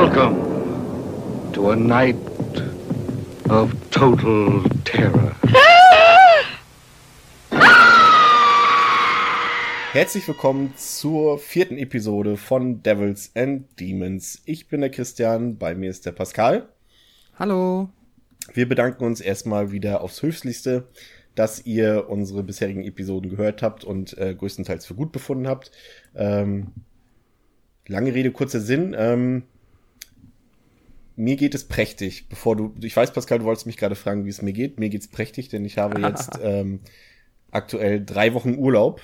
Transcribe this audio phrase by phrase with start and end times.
[0.00, 2.14] Welcome to a night
[3.50, 5.34] of total terror.
[9.90, 14.40] Herzlich willkommen zur vierten Episode von Devils and Demons.
[14.44, 16.68] Ich bin der Christian, bei mir ist der Pascal.
[17.36, 17.88] Hallo.
[18.54, 20.86] Wir bedanken uns erstmal wieder aufs Höchstlichste,
[21.34, 25.72] dass ihr unsere bisherigen Episoden gehört habt und äh, größtenteils für gut befunden habt.
[26.14, 26.68] Ähm,
[27.88, 28.94] lange Rede, kurzer Sinn.
[28.96, 29.42] Ähm,
[31.18, 32.28] mir geht es prächtig.
[32.28, 34.78] Bevor du, ich weiß, Pascal, du wolltest mich gerade fragen, wie es mir geht.
[34.78, 36.80] Mir geht's prächtig, denn ich habe jetzt ähm,
[37.50, 39.00] aktuell drei Wochen Urlaub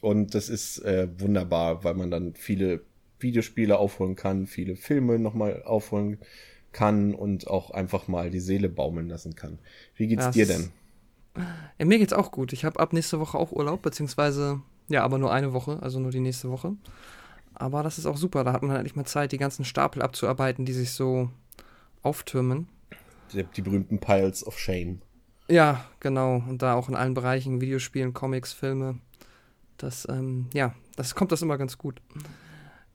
[0.00, 2.80] und das ist äh, wunderbar, weil man dann viele
[3.20, 6.18] Videospiele aufholen kann, viele Filme nochmal aufholen
[6.72, 9.58] kann und auch einfach mal die Seele baumeln lassen kann.
[9.94, 10.70] Wie geht's das dir denn?
[11.78, 12.52] Ja, mir geht's auch gut.
[12.52, 16.10] Ich habe ab nächste Woche auch Urlaub, beziehungsweise ja, aber nur eine Woche, also nur
[16.10, 16.76] die nächste Woche.
[17.54, 18.42] Aber das ist auch super.
[18.42, 21.30] Da hat man halt nicht mal Zeit, die ganzen Stapel abzuarbeiten, die sich so
[22.02, 22.68] auftürmen.
[23.32, 25.00] Die, die berühmten Piles of Shame.
[25.48, 26.36] Ja, genau.
[26.36, 28.98] Und da auch in allen Bereichen, Videospielen, Comics, Filme.
[29.76, 32.00] Das, ähm, ja, das kommt das immer ganz gut.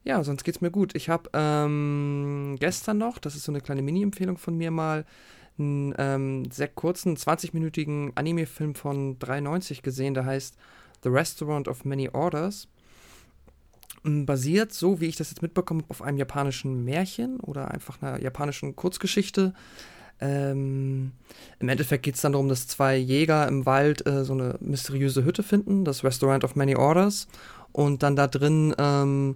[0.04, 0.96] Ja, sonst geht's mir gut.
[0.96, 5.06] Ich habe ähm, gestern noch, das ist so eine kleine Mini-Empfehlung von mir mal,
[5.60, 10.56] einen ähm, sehr kurzen, 20-minütigen Anime-Film von 93 gesehen, der heißt
[11.04, 12.68] The Restaurant of Many Orders.
[14.04, 18.22] Basiert, so wie ich das jetzt mitbekommen habe, auf einem japanischen Märchen oder einfach einer
[18.22, 19.54] japanischen Kurzgeschichte.
[20.20, 21.12] Ähm,
[21.60, 25.24] Im Endeffekt geht es dann darum, dass zwei Jäger im Wald äh, so eine mysteriöse
[25.26, 27.28] Hütte finden, das Restaurant of Many Orders,
[27.72, 29.36] und dann da drin ähm,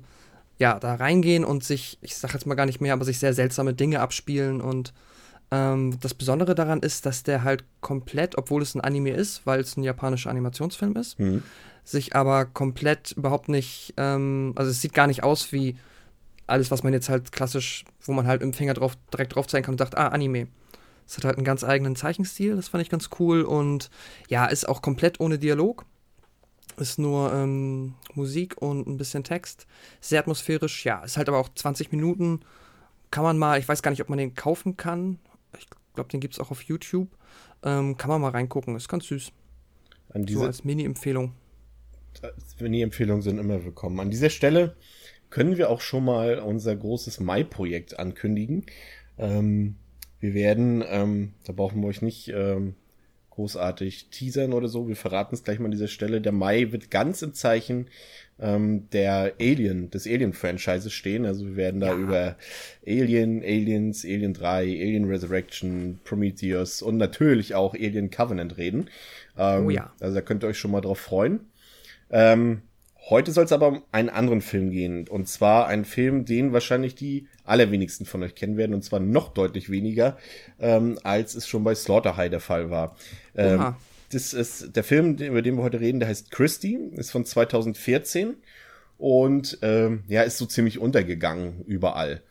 [0.62, 3.34] ja, da reingehen und sich, ich sag jetzt mal gar nicht mehr, aber sich sehr
[3.34, 4.62] seltsame Dinge abspielen.
[4.62, 4.94] Und
[5.52, 9.60] ähm, das Besondere daran ist, dass der halt komplett, obwohl es ein Anime ist, weil
[9.60, 11.44] es ein japanischer Animationsfilm ist, mhm.
[11.84, 15.76] sich aber komplett überhaupt nicht, ähm, also es sieht gar nicht aus wie
[16.48, 19.66] alles, was man jetzt halt klassisch, wo man halt im Finger drauf, direkt drauf zeigen
[19.66, 20.48] kann und sagt, ah, Anime.
[21.08, 23.90] Es hat halt einen ganz eigenen Zeichenstil, das fand ich ganz cool und
[24.30, 25.86] ja, ist auch komplett ohne Dialog.
[26.78, 29.68] Ist nur ähm, Musik und ein bisschen Text.
[30.00, 32.40] Sehr atmosphärisch, ja, ist halt aber auch 20 Minuten.
[33.12, 35.20] Kann man mal, ich weiß gar nicht, ob man den kaufen kann.
[35.92, 37.10] Ich glaube, den gibt es auch auf YouTube.
[37.64, 39.34] Ähm, kann man mal reingucken, ist ganz süß.
[40.14, 41.34] An diese, so als Mini-Empfehlung.
[42.62, 44.00] Mini-Empfehlungen sind immer willkommen.
[44.00, 44.78] An dieser Stelle
[45.30, 48.66] können wir auch schon mal unser großes Mai-Projekt ankündigen.
[49.18, 49.76] Ähm,
[50.22, 52.76] wir werden, ähm, da brauchen wir euch nicht ähm,
[53.32, 56.22] großartig teasern oder so, wir verraten es gleich mal an dieser Stelle.
[56.22, 57.88] Der Mai wird ganz im Zeichen
[58.40, 61.26] ähm, der Alien, des Alien-Franchises stehen.
[61.26, 61.96] Also wir werden da ja.
[61.98, 62.36] über
[62.86, 68.90] Alien, Aliens, Alien 3, Alien Resurrection, Prometheus und natürlich auch Alien Covenant reden.
[69.38, 69.94] Ähm, oh ja.
[70.00, 71.40] Also da könnt ihr euch schon mal drauf freuen.
[72.10, 72.62] Ähm,
[73.12, 75.06] Heute soll es aber um einen anderen Film gehen.
[75.10, 78.74] Und zwar einen Film, den wahrscheinlich die allerwenigsten von euch kennen werden.
[78.74, 80.18] Und zwar noch deutlich weniger,
[80.62, 82.96] ähm, als es schon bei Slaughter High der Fall war.
[83.36, 83.76] Ähm,
[84.14, 88.36] das ist der Film, über den wir heute reden, der heißt Christie, ist von 2014
[88.98, 92.22] und ähm, ja, ist so ziemlich untergegangen überall.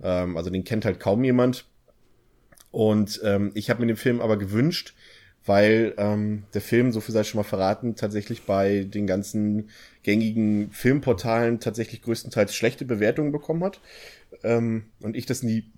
[0.00, 1.64] Ähm, also den kennt halt kaum jemand.
[2.70, 4.94] Und ähm, ich habe mir den Film aber gewünscht,
[5.48, 9.70] weil ähm, der Film, so viel sei schon mal verraten, tatsächlich bei den ganzen
[10.02, 13.80] gängigen Filmportalen tatsächlich größtenteils schlechte Bewertungen bekommen hat.
[14.44, 15.72] Ähm, und ich das nie,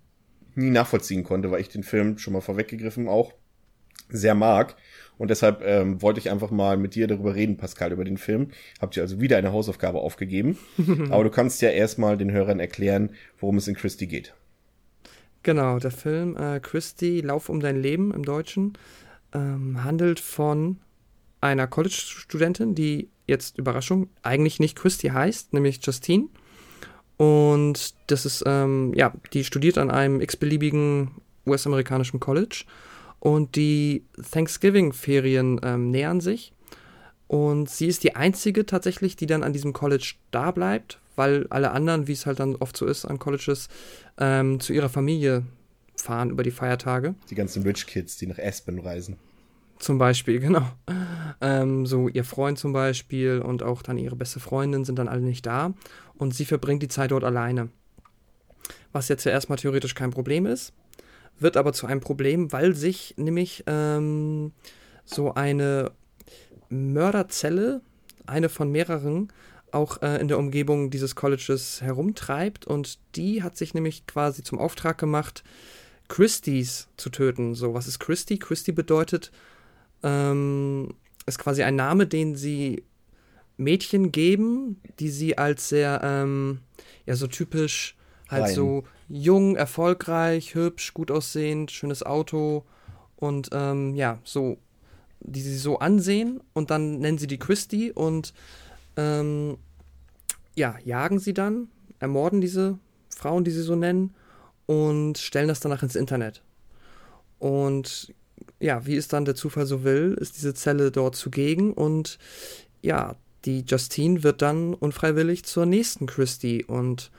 [0.56, 3.32] nie nachvollziehen konnte, weil ich den Film schon mal vorweggegriffen auch
[4.08, 4.74] sehr mag.
[5.18, 8.48] Und deshalb ähm, wollte ich einfach mal mit dir darüber reden, Pascal, über den Film.
[8.80, 10.58] Habt ihr also wieder eine Hausaufgabe aufgegeben.
[11.10, 14.34] Aber du kannst ja erstmal den Hörern erklären, worum es in Christie geht.
[15.42, 18.74] Genau, der Film äh, Christie, Lauf um dein Leben im Deutschen
[19.34, 20.78] ähm, handelt von
[21.40, 26.28] einer College-Studentin, die jetzt Überraschung eigentlich nicht Christy heißt, nämlich Justine.
[27.16, 31.10] Und das ist, ähm, ja, die studiert an einem x-beliebigen
[31.46, 32.64] US-amerikanischen College.
[33.18, 36.52] Und die Thanksgiving-Ferien ähm, nähern sich.
[37.26, 41.70] Und sie ist die einzige tatsächlich, die dann an diesem College da bleibt, weil alle
[41.70, 43.68] anderen, wie es halt dann oft so ist an Colleges,
[44.18, 45.44] ähm, zu ihrer Familie
[46.02, 47.14] fahren über die Feiertage.
[47.28, 49.16] Die ganzen Rich Kids, die nach Aspen reisen.
[49.78, 50.66] Zum Beispiel, genau.
[51.40, 55.22] Ähm, so ihr Freund zum Beispiel und auch dann ihre beste Freundin sind dann alle
[55.22, 55.74] nicht da
[56.18, 57.70] und sie verbringt die Zeit dort alleine.
[58.92, 60.72] Was jetzt ja erstmal theoretisch kein Problem ist,
[61.38, 64.52] wird aber zu einem Problem, weil sich nämlich ähm,
[65.04, 65.92] so eine
[66.68, 67.80] Mörderzelle,
[68.26, 69.32] eine von mehreren,
[69.72, 74.58] auch äh, in der Umgebung dieses Colleges herumtreibt und die hat sich nämlich quasi zum
[74.58, 75.44] Auftrag gemacht,
[76.10, 77.54] Christies zu töten.
[77.54, 78.38] So, was ist Christie?
[78.38, 79.30] Christie bedeutet,
[80.02, 80.92] ähm,
[81.24, 82.82] ist quasi ein Name, den sie
[83.56, 86.60] Mädchen geben, die sie als sehr, ähm,
[87.06, 87.96] ja, so typisch
[88.28, 88.54] Halt Rein.
[88.54, 92.64] so jung, erfolgreich, hübsch, gut aussehend, schönes Auto
[93.16, 94.58] und ähm, ja, so,
[95.20, 98.32] die sie so ansehen und dann nennen sie die Christie und
[98.96, 99.58] ähm,
[100.54, 101.68] ja, jagen sie dann,
[101.98, 102.78] ermorden diese
[103.14, 104.14] Frauen, die sie so nennen
[104.70, 106.42] und stellen das danach ins Internet.
[107.40, 108.14] Und
[108.60, 112.20] ja, wie es dann der Zufall so will, ist diese Zelle dort zugegen und
[112.80, 117.10] ja, die Justine wird dann unfreiwillig zur nächsten Christie und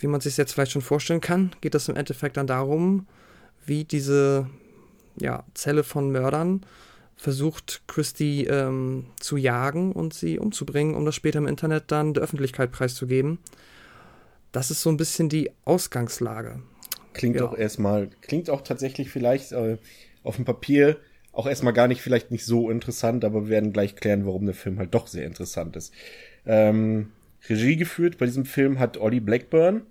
[0.00, 3.06] wie man sich jetzt vielleicht schon vorstellen kann, geht es im Endeffekt dann darum,
[3.64, 4.50] wie diese
[5.20, 6.66] ja, Zelle von Mördern
[7.14, 12.24] versucht, Christie ähm, zu jagen und sie umzubringen, um das später im Internet dann der
[12.24, 13.38] Öffentlichkeit preiszugeben.
[14.50, 16.60] Das ist so ein bisschen die Ausgangslage.
[17.12, 17.46] Klingt Ja.
[17.46, 19.78] auch erstmal, klingt auch tatsächlich vielleicht äh,
[20.22, 20.98] auf dem Papier
[21.32, 24.54] auch erstmal gar nicht, vielleicht nicht so interessant, aber wir werden gleich klären, warum der
[24.54, 25.92] Film halt doch sehr interessant ist.
[26.46, 27.10] Ähm,
[27.48, 29.82] Regie geführt bei diesem Film hat Ollie Blackburn,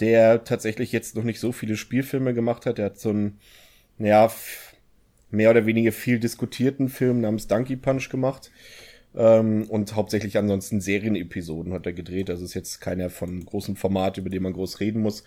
[0.00, 2.78] der tatsächlich jetzt noch nicht so viele Spielfilme gemacht hat.
[2.78, 3.38] Er hat so einen,
[3.98, 4.74] ja, f-
[5.30, 8.50] mehr oder weniger viel diskutierten Film namens Donkey Punch gemacht.
[9.16, 12.30] Ähm, und hauptsächlich ansonsten Serienepisoden hat er gedreht.
[12.30, 15.24] Also ist jetzt keiner von großem Format, über den man groß reden muss.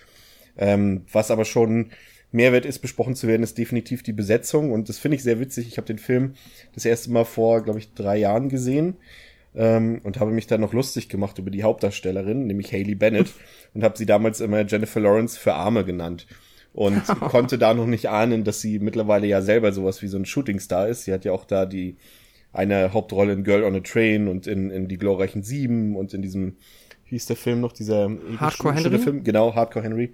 [0.58, 1.92] Ähm, was aber schon
[2.32, 4.72] Mehrwert ist, besprochen zu werden, ist definitiv die Besetzung.
[4.72, 5.68] Und das finde ich sehr witzig.
[5.68, 6.34] Ich habe den Film
[6.74, 8.98] das erste Mal vor, glaube ich, drei Jahren gesehen
[9.56, 13.34] ähm, und habe mich dann noch lustig gemacht über die Hauptdarstellerin, nämlich Hayley Bennett,
[13.74, 16.28] und habe sie damals immer Jennifer Lawrence für Arme genannt.
[16.74, 20.26] Und konnte da noch nicht ahnen, dass sie mittlerweile ja selber sowas wie so ein
[20.26, 21.06] Shootingstar ist.
[21.06, 21.98] Sie hat ja auch da die
[22.54, 26.22] eine Hauptrolle in Girl on a Train und in, in die glorreichen Sieben und in
[26.22, 26.58] diesem,
[27.06, 29.00] wie hieß der Film noch, dieser ewig Hardcore Henry?
[29.00, 29.24] Film?
[29.24, 30.14] Genau, Hardcore Henry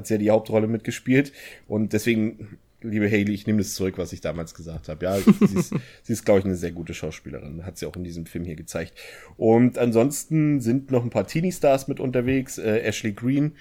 [0.00, 1.32] hat sie ja die Hauptrolle mitgespielt.
[1.68, 5.04] Und deswegen, liebe Haley, ich nehme das zurück, was ich damals gesagt habe.
[5.04, 7.64] Ja, sie ist, sie ist glaube ich, eine sehr gute Schauspielerin.
[7.64, 8.94] Hat sie auch in diesem Film hier gezeigt.
[9.36, 12.58] Und ansonsten sind noch ein paar Teenie-Stars mit unterwegs.
[12.58, 13.52] Äh, Ashley Green,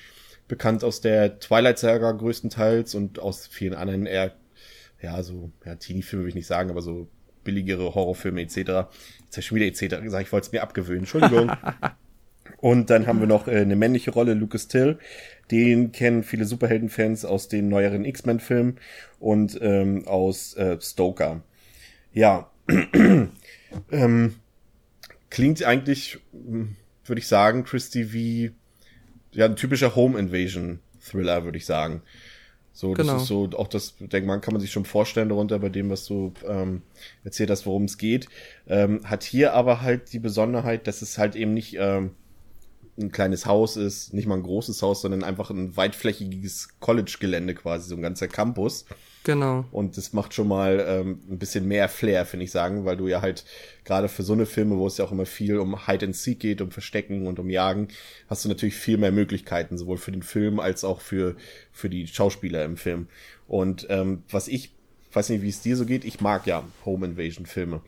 [0.47, 4.33] bekannt aus der Twilight-Saga größtenteils und aus vielen anderen eher,
[5.01, 7.07] ja, so, ja, Teenie-Filme will ich nicht sagen, aber so
[7.44, 8.56] billigere Horrorfilme etc.
[8.56, 10.01] Jetzt habe ich schon wieder etc.
[10.01, 11.01] gesagt, ich wollte es mir abgewöhnen.
[11.01, 11.51] Entschuldigung.
[12.57, 14.99] Und dann haben wir noch äh, eine männliche Rolle, Lucas Till.
[15.51, 18.77] Den kennen viele Superheldenfans aus den neueren X-Men-Filmen
[19.19, 21.41] und ähm, aus äh, Stoker.
[22.13, 22.49] Ja,
[23.91, 24.35] ähm,
[25.29, 28.51] klingt eigentlich, würde ich sagen, Christy, wie
[29.31, 32.01] ja, ein typischer Home Invasion Thriller, würde ich sagen.
[32.73, 33.17] So, das Genau.
[33.17, 36.05] ist so, auch das, denke man, kann man sich schon vorstellen darunter, bei dem, was
[36.05, 36.81] du ähm,
[37.23, 38.27] erzählt hast, worum es geht.
[38.67, 42.11] Ähm, hat hier aber halt die Besonderheit, dass es halt eben nicht ähm,
[42.99, 47.89] ein kleines Haus ist, nicht mal ein großes Haus, sondern einfach ein weitflächiges College-Gelände quasi,
[47.89, 48.85] so ein ganzer Campus.
[49.23, 49.65] Genau.
[49.71, 53.07] Und das macht schon mal ähm, ein bisschen mehr Flair, finde ich sagen, weil du
[53.07, 53.43] ja halt
[53.83, 56.39] gerade für so eine Filme, wo es ja auch immer viel um Hide and Seek
[56.39, 57.89] geht, um Verstecken und um Jagen,
[58.27, 61.35] hast du natürlich viel mehr Möglichkeiten, sowohl für den Film als auch für,
[61.71, 63.07] für die Schauspieler im Film.
[63.47, 64.71] Und ähm, was ich,
[65.11, 67.81] weiß nicht, wie es dir so geht, ich mag ja Home Invasion Filme,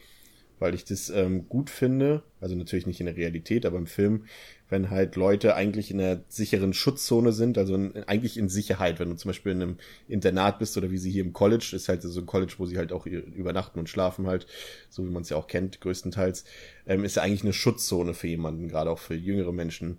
[0.61, 4.25] weil ich das ähm, gut finde, also natürlich nicht in der Realität, aber im Film,
[4.69, 9.09] wenn halt Leute eigentlich in einer sicheren Schutzzone sind, also in, eigentlich in Sicherheit, wenn
[9.09, 9.77] du zum Beispiel in einem
[10.07, 12.77] Internat bist oder wie sie hier im College, ist halt so ein College, wo sie
[12.77, 14.45] halt auch übernachten und schlafen halt,
[14.89, 16.45] so wie man es ja auch kennt, größtenteils,
[16.85, 19.97] ähm, ist ja eigentlich eine Schutzzone für jemanden, gerade auch für jüngere Menschen.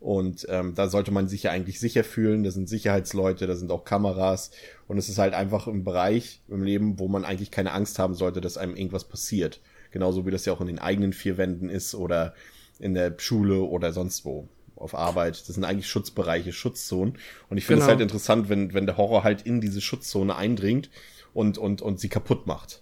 [0.00, 2.42] Und ähm, da sollte man sich ja eigentlich sicher fühlen.
[2.42, 4.50] Da sind Sicherheitsleute, da sind auch Kameras.
[4.88, 8.14] Und es ist halt einfach ein Bereich im Leben, wo man eigentlich keine Angst haben
[8.14, 9.60] sollte, dass einem irgendwas passiert.
[9.90, 12.34] Genauso wie das ja auch in den eigenen vier Wänden ist oder
[12.78, 15.36] in der Schule oder sonst wo auf Arbeit.
[15.46, 17.18] Das sind eigentlich Schutzbereiche, Schutzzonen.
[17.50, 17.90] Und ich finde es Genau.
[17.98, 20.88] halt interessant, wenn, wenn der Horror halt in diese Schutzzone eindringt
[21.34, 22.80] und, und, und sie kaputt macht.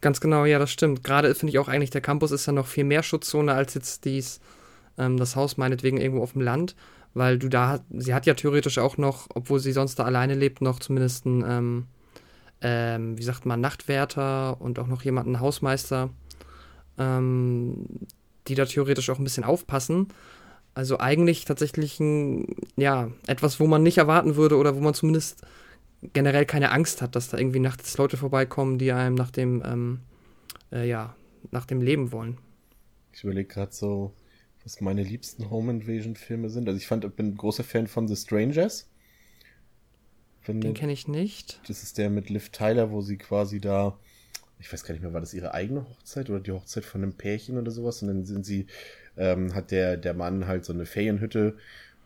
[0.00, 1.04] Ganz genau, ja, das stimmt.
[1.04, 4.04] Gerade finde ich auch eigentlich, der Campus ist ja noch viel mehr Schutzzone als jetzt
[4.04, 4.40] dies,
[4.98, 6.74] ähm, das Haus meinetwegen irgendwo auf dem Land,
[7.14, 10.60] weil du da, sie hat ja theoretisch auch noch, obwohl sie sonst da alleine lebt,
[10.60, 11.86] noch zumindest einen, ähm,
[12.62, 16.10] ähm, wie sagt man, Nachtwärter und auch noch jemanden, Hausmeister,
[16.98, 17.86] ähm,
[18.48, 20.08] die da theoretisch auch ein bisschen aufpassen.
[20.74, 25.42] Also eigentlich tatsächlich ein, ja, etwas, wo man nicht erwarten würde oder wo man zumindest
[26.12, 30.00] generell keine Angst hat, dass da irgendwie nachts Leute vorbeikommen, die einem nach dem, ähm,
[30.72, 31.14] äh, ja,
[31.50, 32.38] nach dem Leben wollen.
[33.12, 34.12] Ich überlege gerade so,
[34.64, 36.68] was meine liebsten Home Invasion Filme sind.
[36.68, 38.88] Also ich fand, ich bin ein großer Fan von The Strangers.
[40.44, 41.60] Wenn Den kenne ich nicht.
[41.68, 43.98] Das ist der mit Liv Tyler, wo sie quasi da,
[44.58, 47.14] ich weiß gar nicht mehr, war das ihre eigene Hochzeit oder die Hochzeit von einem
[47.14, 48.02] Pärchen oder sowas?
[48.02, 48.66] Und dann sind sie,
[49.16, 51.56] ähm, hat der, der Mann halt so eine Ferienhütte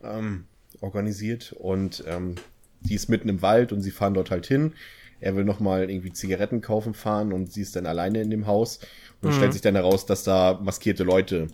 [0.03, 0.45] ähm,
[0.81, 2.35] organisiert und ähm,
[2.81, 4.73] die ist mitten im Wald und sie fahren dort halt hin.
[5.19, 8.79] Er will nochmal irgendwie Zigaretten kaufen fahren und sie ist dann alleine in dem Haus.
[9.21, 9.33] Und Mhm.
[9.33, 11.47] stellt sich dann heraus, dass da maskierte Leute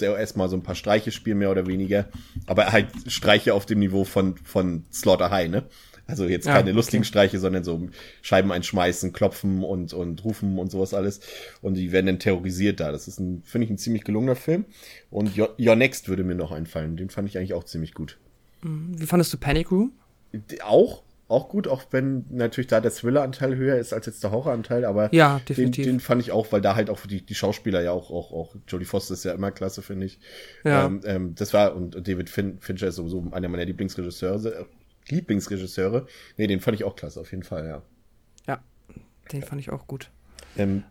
[0.00, 2.08] erstmal so ein paar Streiche spielen, mehr oder weniger.
[2.46, 5.64] Aber halt Streiche auf dem Niveau von, von Slaughter High, ne?
[6.08, 6.76] Also jetzt Ja, keine okay.
[6.76, 7.88] lustigen Streiche, sondern so
[8.22, 11.20] Scheiben einschmeißen, klopfen und, und rufen und sowas alles.
[11.60, 12.90] Und die werden dann terrorisiert da.
[12.90, 14.64] Das ist ein, finde ich, ein ziemlich gelungener Film.
[15.10, 16.96] Und Your, Your Next würde mir noch einfallen.
[16.96, 18.18] Den fand ich eigentlich auch ziemlich gut.
[18.62, 19.92] Wie fandest du Panic Room?
[20.64, 24.86] Auch, auch gut, auch wenn natürlich da der Thriller-Anteil höher ist als jetzt der Horror-Anteil,
[24.86, 25.84] aber Ja, den, definitiv.
[25.84, 28.56] den fand ich auch, weil da halt auch die, die Schauspieler ja auch, auch, auch,
[28.66, 30.18] Jodie Foster ist ja immer klasse, finde ich.
[30.64, 30.86] Ja.
[30.86, 34.66] Ähm, ähm, das war, und David fin Fincher ist sowieso einer meiner Lieblingsregisseure,
[35.10, 36.06] Lieblingsregisseure.
[36.36, 37.82] Nee, den fand ich auch klasse, auf jeden Fall, ja.
[38.46, 38.60] Ja,
[39.32, 40.10] den fand ich auch gut.
[40.56, 40.84] Ähm,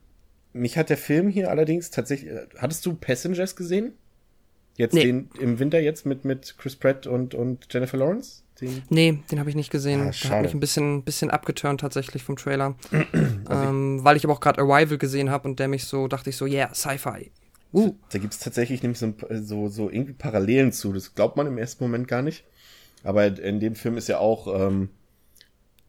[0.53, 3.93] mich hat der Film hier allerdings tatsächlich, äh, hattest du Passengers gesehen?
[4.75, 5.03] Jetzt Nee.
[5.05, 8.43] den im Winter jetzt mit, mit Chris Pratt und, und Jennifer Lawrence?
[8.61, 10.01] Den, Nee, den habe ich nicht gesehen.
[10.01, 10.35] Ah, Der schade.
[10.35, 12.75] hat mich ein bisschen, bisschen abgeturnt tatsächlich vom Trailer.
[13.49, 16.37] ähm, weil ich aber auch gerade Arrival gesehen habe und der mich so, dachte ich
[16.37, 17.31] so, yeah, Sci-Fi.
[17.73, 20.93] Uh, Da gibt's tatsächlich nämlich so, ein- so, so irgendwie Parallelen zu.
[20.93, 22.45] Das glaubt man im ersten Moment gar nicht.
[23.03, 24.89] Aber in dem Film ist ja auch, ähm,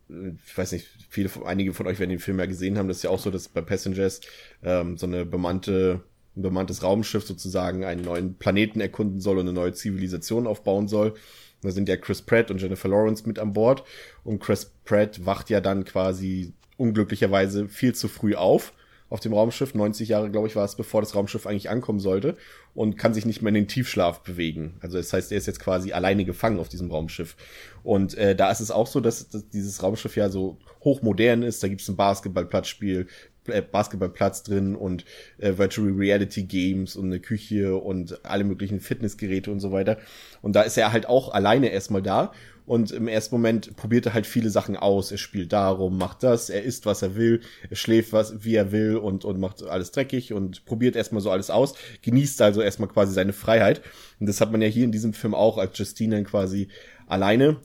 [0.09, 2.89] ich weiß nicht, viele, einige von euch werden den Film ja gesehen haben.
[2.89, 4.21] Das ist ja auch so, dass bei Passengers
[4.63, 6.03] ähm, so eine bemannte,
[6.37, 11.15] ein bemanntes Raumschiff sozusagen einen neuen Planeten erkunden soll und eine neue Zivilisation aufbauen soll.
[11.63, 13.85] Da sind ja Chris Pratt und Jennifer Lawrence mit an Bord.
[14.23, 18.73] Und Chris Pratt wacht ja dann quasi unglücklicherweise viel zu früh auf
[19.11, 19.75] auf dem Raumschiff.
[19.75, 22.37] 90 Jahre, glaube ich, war es, bevor das Raumschiff eigentlich ankommen sollte.
[22.75, 24.77] Und kann sich nicht mehr in den Tiefschlaf bewegen.
[24.81, 27.37] Also das heißt, er ist jetzt quasi alleine gefangen auf diesem Raumschiff.
[27.83, 31.63] Und äh, da ist es auch so, dass, dass dieses Raumschiff ja so hochmodern ist.
[31.63, 33.07] Da gibt es ein Basketballplatzspiel,
[33.49, 35.05] äh, Basketballplatz drin und
[35.39, 39.99] äh, Virtual Reality Games und eine Küche und alle möglichen Fitnessgeräte und so weiter.
[40.43, 42.33] Und da ist er halt auch alleine erstmal da.
[42.69, 45.11] Und im ersten Moment probiert er halt viele Sachen aus.
[45.11, 48.73] Er spielt darum, macht das, er isst, was er will, er schläft, was, wie er
[48.73, 51.73] will und, und macht alles dreckig und probiert erstmal so alles aus,
[52.03, 53.81] genießt also erstmal quasi seine Freiheit.
[54.21, 56.69] Und das hat man ja hier in diesem Film auch, als Justine dann quasi
[57.07, 57.57] alleine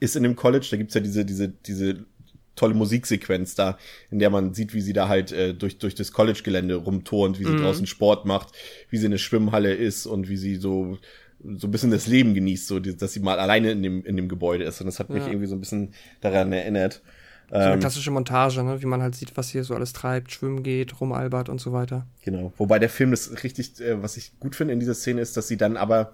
[0.00, 0.66] ist in dem College.
[0.70, 2.06] Da gibt's ja diese, diese, diese
[2.54, 3.76] tolle Musiksequenz da,
[4.10, 7.44] in der man sieht, wie sie da halt äh, durch, durch das College-Gelände rumturnt, wie
[7.44, 8.52] sie draußen Sport macht,
[8.88, 10.96] wie sie in der Schwimmhalle ist und wie sie so
[11.56, 14.28] so ein bisschen das Leben genießt, so dass sie mal alleine in dem in dem
[14.28, 15.28] Gebäude ist und das hat mich Ja.
[15.28, 17.02] irgendwie so ein bisschen daran erinnert.
[17.50, 18.82] so eine Ähm, klassische Montage, ne?
[18.82, 22.06] wie man halt sieht, was hier so alles treibt, schwimmen geht, rumalbert und so weiter.
[22.22, 22.52] Genau.
[22.56, 25.46] Wobei der Film das richtig, äh, was ich gut finde in dieser Szene ist, dass
[25.46, 26.12] sie dann aber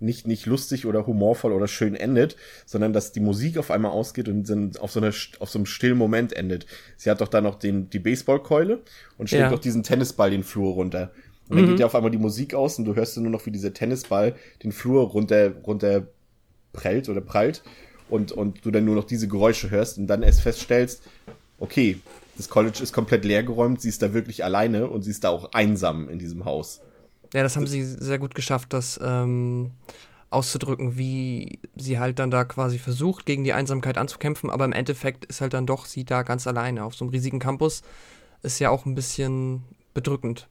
[0.00, 2.34] nicht, nicht lustig oder humorvoll oder schön endet,
[2.66, 5.66] sondern dass die Musik auf einmal ausgeht und dann auf so, einer, auf so einem
[5.66, 6.66] stillen Moment endet.
[6.96, 8.80] Sie hat doch da noch den, die Baseballkeule
[9.18, 9.50] und schlägt Ja.
[9.50, 11.12] doch diesen Tennisball den Flur runter.
[11.52, 13.50] Und dann geht ja auf einmal die Musik aus und du hörst nur noch, wie
[13.50, 16.06] dieser Tennisball den Flur runter, runter
[16.72, 17.62] prellt oder prallt
[18.08, 21.02] und, und du dann nur noch diese Geräusche hörst und dann erst feststellst,
[21.58, 21.98] okay,
[22.36, 25.52] das College ist komplett leergeräumt, sie ist da wirklich alleine und sie ist da auch
[25.52, 26.80] einsam in diesem Haus.
[27.34, 29.70] Ja, das haben sie sehr gut geschafft, das ähm,
[30.30, 35.24] auszudrücken, wie sie halt dann da quasi versucht, gegen die Einsamkeit anzukämpfen, aber im Endeffekt
[35.26, 37.82] ist halt dann doch sie da ganz alleine auf so einem riesigen Campus.
[38.42, 39.62] Ist ja auch ein bisschen
[39.94, 40.48] bedrückend.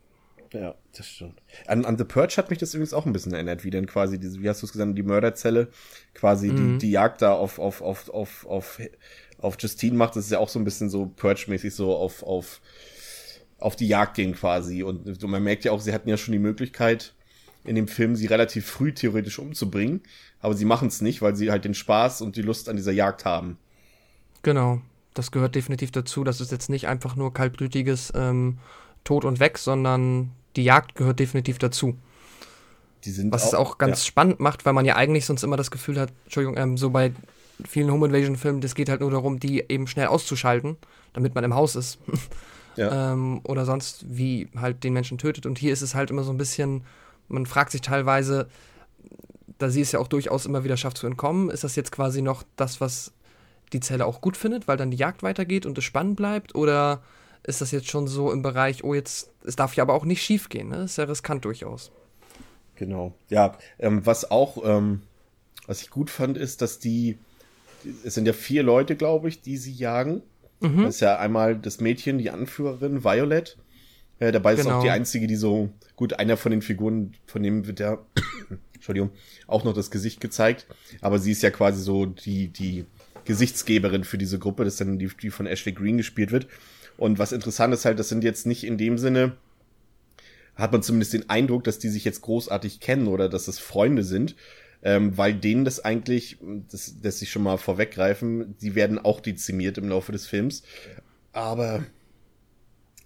[0.53, 1.41] Ja, das stimmt.
[1.65, 4.19] An, an The Purge hat mich das übrigens auch ein bisschen erinnert, wie denn quasi
[4.19, 5.69] diese, wie hast du es gesagt, die Mörderzelle
[6.13, 8.81] quasi die, die Jagd da auf, auf, auf, auf, auf,
[9.37, 10.15] auf Justine macht.
[10.15, 12.59] Das ist ja auch so ein bisschen so Purge-mäßig so auf, auf,
[13.59, 14.83] auf die Jagd gehen quasi.
[14.83, 17.13] Und man merkt ja auch, sie hatten ja schon die Möglichkeit,
[17.63, 20.01] in dem Film sie relativ früh theoretisch umzubringen,
[20.39, 22.91] aber sie machen es nicht, weil sie halt den Spaß und die Lust an dieser
[22.91, 23.57] Jagd haben.
[24.41, 24.81] Genau,
[25.13, 26.23] das gehört definitiv dazu.
[26.23, 28.57] Das ist jetzt nicht einfach nur kaltblütiges ähm,
[29.03, 31.95] Tod und Weg, sondern die Jagd gehört definitiv dazu.
[33.31, 36.11] Was es auch ganz spannend macht, weil man ja eigentlich sonst immer das Gefühl hat,
[36.25, 37.13] Entschuldigung, ähm, so bei
[37.67, 40.77] vielen Home Invasion Filmen, das geht halt nur darum, die eben schnell auszuschalten,
[41.13, 41.99] damit man im Haus ist.
[42.77, 43.11] Ja.
[43.11, 45.45] ähm, oder sonst wie halt den Menschen tötet.
[45.45, 46.85] Und hier ist es halt immer so ein bisschen,
[47.27, 48.47] man fragt sich teilweise,
[49.57, 52.21] da sie es ja auch durchaus immer wieder schafft zu entkommen, ist das jetzt quasi
[52.21, 53.11] noch das, was
[53.73, 56.55] die Zelle auch gut findet, weil dann die Jagd weitergeht und es spannend bleibt?
[56.55, 57.01] Oder
[57.43, 60.21] ist das jetzt schon so im Bereich, oh, jetzt, es darf ja aber auch nicht
[60.21, 60.83] schief gehen, ne?
[60.83, 61.91] Ist ja riskant durchaus.
[62.75, 63.13] Genau.
[63.29, 65.01] Ja, ähm, was auch, ähm,
[65.67, 67.17] was ich gut fand, ist, dass die,
[68.03, 70.21] es sind ja vier Leute, glaube ich, die sie jagen.
[70.59, 70.83] Mhm.
[70.83, 73.57] Das ist ja einmal das Mädchen, die Anführerin, Violet.
[74.19, 74.77] Äh, dabei ist Genau.
[74.77, 77.97] auch die einzige, die so, gut, einer von den Figuren, von dem wird ja,
[78.73, 79.11] Entschuldigung,
[79.47, 80.67] auch noch das Gesicht gezeigt.
[81.01, 82.85] Aber sie ist ja quasi so die, die
[83.25, 84.63] Gesichtsgeberin für diese Gruppe.
[84.63, 86.47] Das ist dann die, die von Ashley Green gespielt wird.
[87.01, 89.35] Und was interessant ist halt, das sind jetzt nicht in dem Sinne,
[90.53, 94.03] hat man zumindest den Eindruck, dass die sich jetzt großartig kennen oder dass es Freunde
[94.03, 94.35] sind,
[94.83, 96.37] ähm, weil denen das eigentlich,
[96.69, 100.61] das lässt sich schon mal vorweggreifen, die werden auch dezimiert im Laufe des Films,
[101.33, 101.83] aber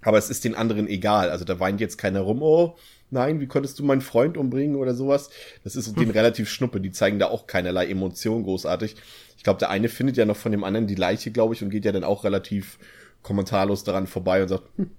[0.02, 1.30] aber es ist den anderen egal.
[1.30, 2.76] Also da weint jetzt keiner rum, oh,
[3.12, 5.30] nein, wie konntest du meinen Freund umbringen oder sowas.
[5.64, 8.98] Das ist denen relativ schnuppe, die zeigen da auch keinerlei Emotion großartig.
[9.38, 11.70] Ich glaube, der eine findet ja noch von dem anderen die Leiche, glaube ich, und
[11.70, 12.78] geht ja dann auch relativ
[13.26, 14.92] kommentarlos daran vorbei und sagt, hm,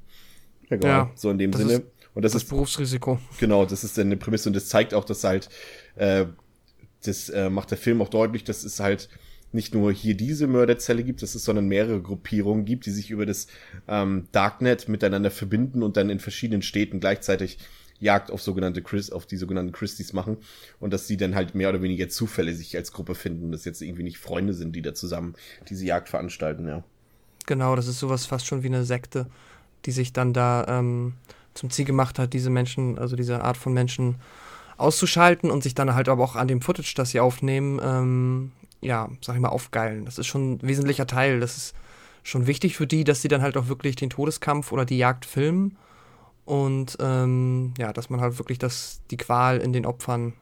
[0.68, 1.72] egal, ja, so in dem Sinne.
[1.74, 3.20] Ist, und das, das ist Berufsrisiko.
[3.38, 5.48] Genau, das ist dann eine Prämisse und das zeigt auch, dass halt,
[5.94, 6.26] äh,
[7.04, 9.08] das äh, macht der Film auch deutlich, dass es halt
[9.52, 13.26] nicht nur hier diese Mörderzelle gibt, dass es sondern mehrere Gruppierungen gibt, die sich über
[13.26, 13.46] das
[13.86, 17.58] ähm, Darknet miteinander verbinden und dann in verschiedenen Städten gleichzeitig
[18.00, 20.38] Jagd auf sogenannte Chris, auf die sogenannten Christies machen
[20.80, 23.64] und dass sie dann halt mehr oder weniger Zufälle sich als Gruppe finden und dass
[23.64, 25.34] jetzt irgendwie nicht Freunde sind, die da zusammen
[25.70, 26.84] diese Jagd veranstalten, ja.
[27.46, 29.26] Genau, das ist sowas fast schon wie eine Sekte,
[29.84, 31.14] die sich dann da ähm,
[31.54, 34.16] zum Ziel gemacht hat, diese Menschen, also diese Art von Menschen
[34.76, 39.08] auszuschalten und sich dann halt aber auch an dem Footage, das sie aufnehmen, ähm, ja,
[39.22, 40.04] sag ich mal, aufgeilen.
[40.04, 41.40] Das ist schon ein wesentlicher Teil.
[41.40, 41.74] Das ist
[42.22, 45.24] schon wichtig für die, dass sie dann halt auch wirklich den Todeskampf oder die Jagd
[45.24, 45.76] filmen
[46.46, 50.32] und ähm, ja, dass man halt wirklich das, die Qual in den Opfern,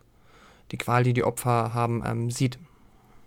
[0.71, 2.59] die Qual, die die Opfer haben, ähm, sieht.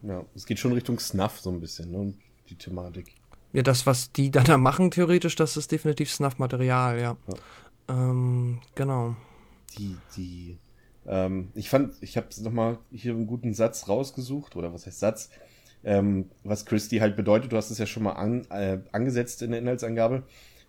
[0.04, 2.14] Ja, es geht schon Richtung Snuff so ein bisschen, ne?
[2.50, 3.16] Die Thematik.
[3.58, 7.18] Ja, das, was die dann da machen, theoretisch, das ist definitiv Snuff-Material, ja.
[7.28, 7.36] ja.
[7.90, 9.16] Ähm, genau.
[9.76, 10.60] Die, die,
[11.08, 15.32] ähm, ich fand, ich habe nochmal hier einen guten Satz rausgesucht, oder was heißt Satz,
[15.84, 19.50] ähm, was Christie halt bedeutet, du hast es ja schon mal an, äh, angesetzt in
[19.50, 20.22] der Inhaltsangabe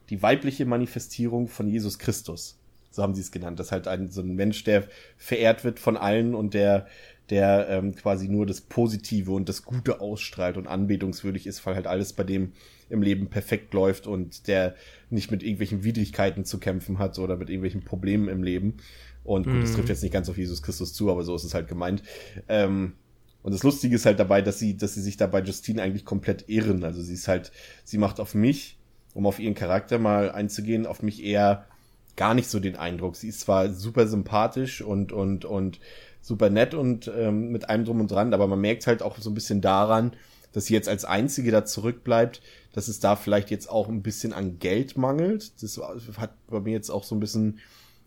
[0.09, 2.59] die weibliche Manifestierung von Jesus Christus.
[2.91, 3.61] So haben sie es genannt.
[3.61, 4.85] Das ist halt ein, so ein Mensch, der
[5.19, 6.87] verehrt wird von allen und der,
[7.29, 11.87] der ähm, quasi nur das Positive und das Gute ausstrahlt und anbetungswürdig ist, weil halt
[11.87, 12.55] alles bei dem
[12.91, 14.75] im Leben perfekt läuft und der
[15.11, 18.79] nicht mit irgendwelchen Widrigkeiten zu kämpfen hat oder mit irgendwelchen Problemen im Leben.
[19.25, 19.75] Und gut, das mhm.
[19.77, 22.03] trifft jetzt nicht ganz auf Jesus Christus zu, aber so ist es halt gemeint.
[22.49, 22.95] Ähm,
[23.43, 26.49] und das Lustige ist halt dabei, dass sie, dass sie sich dabei Justine eigentlich komplett
[26.49, 26.83] irren.
[26.83, 27.53] Also sie ist halt,
[27.85, 28.79] sie macht auf mich
[29.19, 31.67] um auf ihren Charakter mal einzugehen, auf mich eher
[32.15, 33.17] gar nicht so den Eindruck.
[33.17, 35.81] Sie ist zwar super sympathisch und, und, und
[36.21, 39.31] super nett und ähm, mit allem drum und dran, aber man merkt halt auch so
[39.31, 40.13] ein bisschen daran,
[40.53, 42.41] dass sie jetzt als einzige da zurückbleibt,
[42.79, 45.61] dass es da vielleicht jetzt auch ein bisschen an Geld mangelt.
[45.61, 45.81] Das
[46.17, 47.59] hat bei mir jetzt auch so ein bisschen,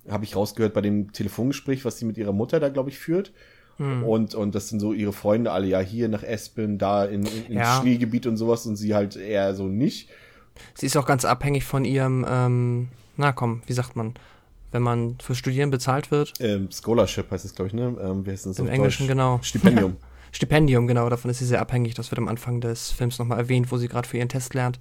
[0.08, 3.34] habe ich rausgehört bei dem Telefongespräch, was sie mit ihrer Mutter da, glaube ich, führt.
[3.76, 4.06] Hm.
[4.06, 7.46] Und, und das sind so ihre Freunde alle, ja, hier nach Espen, da in, in,
[7.48, 7.82] ins ja.
[7.82, 10.08] Schneegebiet und sowas und sie halt eher so nicht.
[10.76, 14.14] Sie ist auch ganz abhängig von ihrem, ähm, na komm, wie sagt man,
[14.72, 16.32] wenn man für Studieren bezahlt wird?
[16.40, 17.94] Ähm, Scholarship heißt es, glaube ich, ne?
[18.02, 19.12] Ähm, wie heißt das Im Englischen, Deutsch?
[19.12, 19.40] genau.
[19.44, 19.98] Stipendium.
[20.32, 21.94] Stipendium, genau, davon ist sie sehr abhängig.
[21.94, 24.80] Das wird am Anfang des Films nochmal erwähnt, wo sie gerade für ihren Test lernt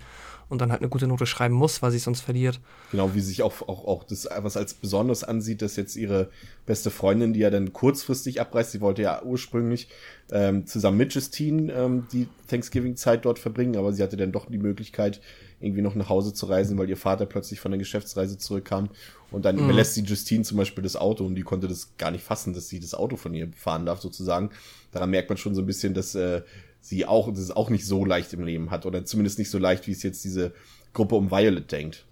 [0.50, 2.60] und dann halt eine gute Note schreiben muss, weil sie sonst verliert.
[2.90, 6.28] Genau, wie sich auch, auch, auch das was als besonders ansieht, dass jetzt ihre
[6.66, 9.88] beste Freundin, die ja dann kurzfristig abreist, sie wollte ja ursprünglich
[10.32, 14.58] ähm, zusammen mit Justine ähm, die Thanksgiving-Zeit dort verbringen, aber sie hatte dann doch die
[14.58, 15.20] Möglichkeit,
[15.60, 18.88] irgendwie noch nach Hause zu reisen, weil ihr Vater plötzlich von der Geschäftsreise zurückkam.
[19.30, 19.64] Und dann mhm.
[19.64, 22.68] überlässt sie Justine zum Beispiel das Auto und die konnte das gar nicht fassen, dass
[22.68, 24.50] sie das Auto von ihr fahren darf, sozusagen.
[24.92, 26.42] Daran merkt man schon so ein bisschen, dass äh,
[26.80, 29.58] sie auch, das ist auch nicht so leicht im Leben hat oder zumindest nicht so
[29.58, 30.52] leicht, wie es jetzt diese
[30.92, 32.06] Gruppe um Violet denkt.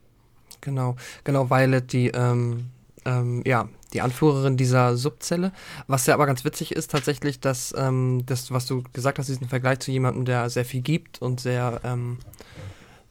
[0.60, 2.66] Genau, genau, Violet, die, ähm,
[3.04, 5.52] ähm, ja, die Anführerin dieser Subzelle.
[5.86, 9.48] Was ja aber ganz witzig ist tatsächlich, dass ähm, das, was du gesagt hast, diesen
[9.48, 12.18] Vergleich zu jemandem, der sehr viel gibt und sehr, ähm,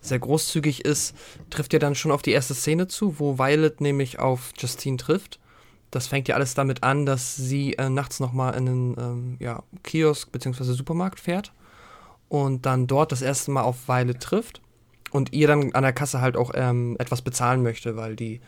[0.08, 1.15] sehr großzügig ist,
[1.50, 5.39] trifft ja dann schon auf die erste Szene zu, wo Violet nämlich auf Justine trifft.
[5.91, 9.63] Das fängt ja alles damit an, dass sie äh, nachts nochmal in einen ähm, ja,
[9.84, 10.63] Kiosk bzw.
[10.63, 11.54] Supermarkt fährt
[12.30, 14.62] und dann dort das erste Mal auf Violet trifft
[15.12, 18.41] und ihr dann an der Kasse halt auch ähm, etwas bezahlen möchte, weil die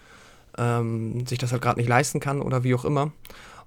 [0.58, 3.12] ähm, sich das halt gerade nicht leisten kann oder wie auch immer.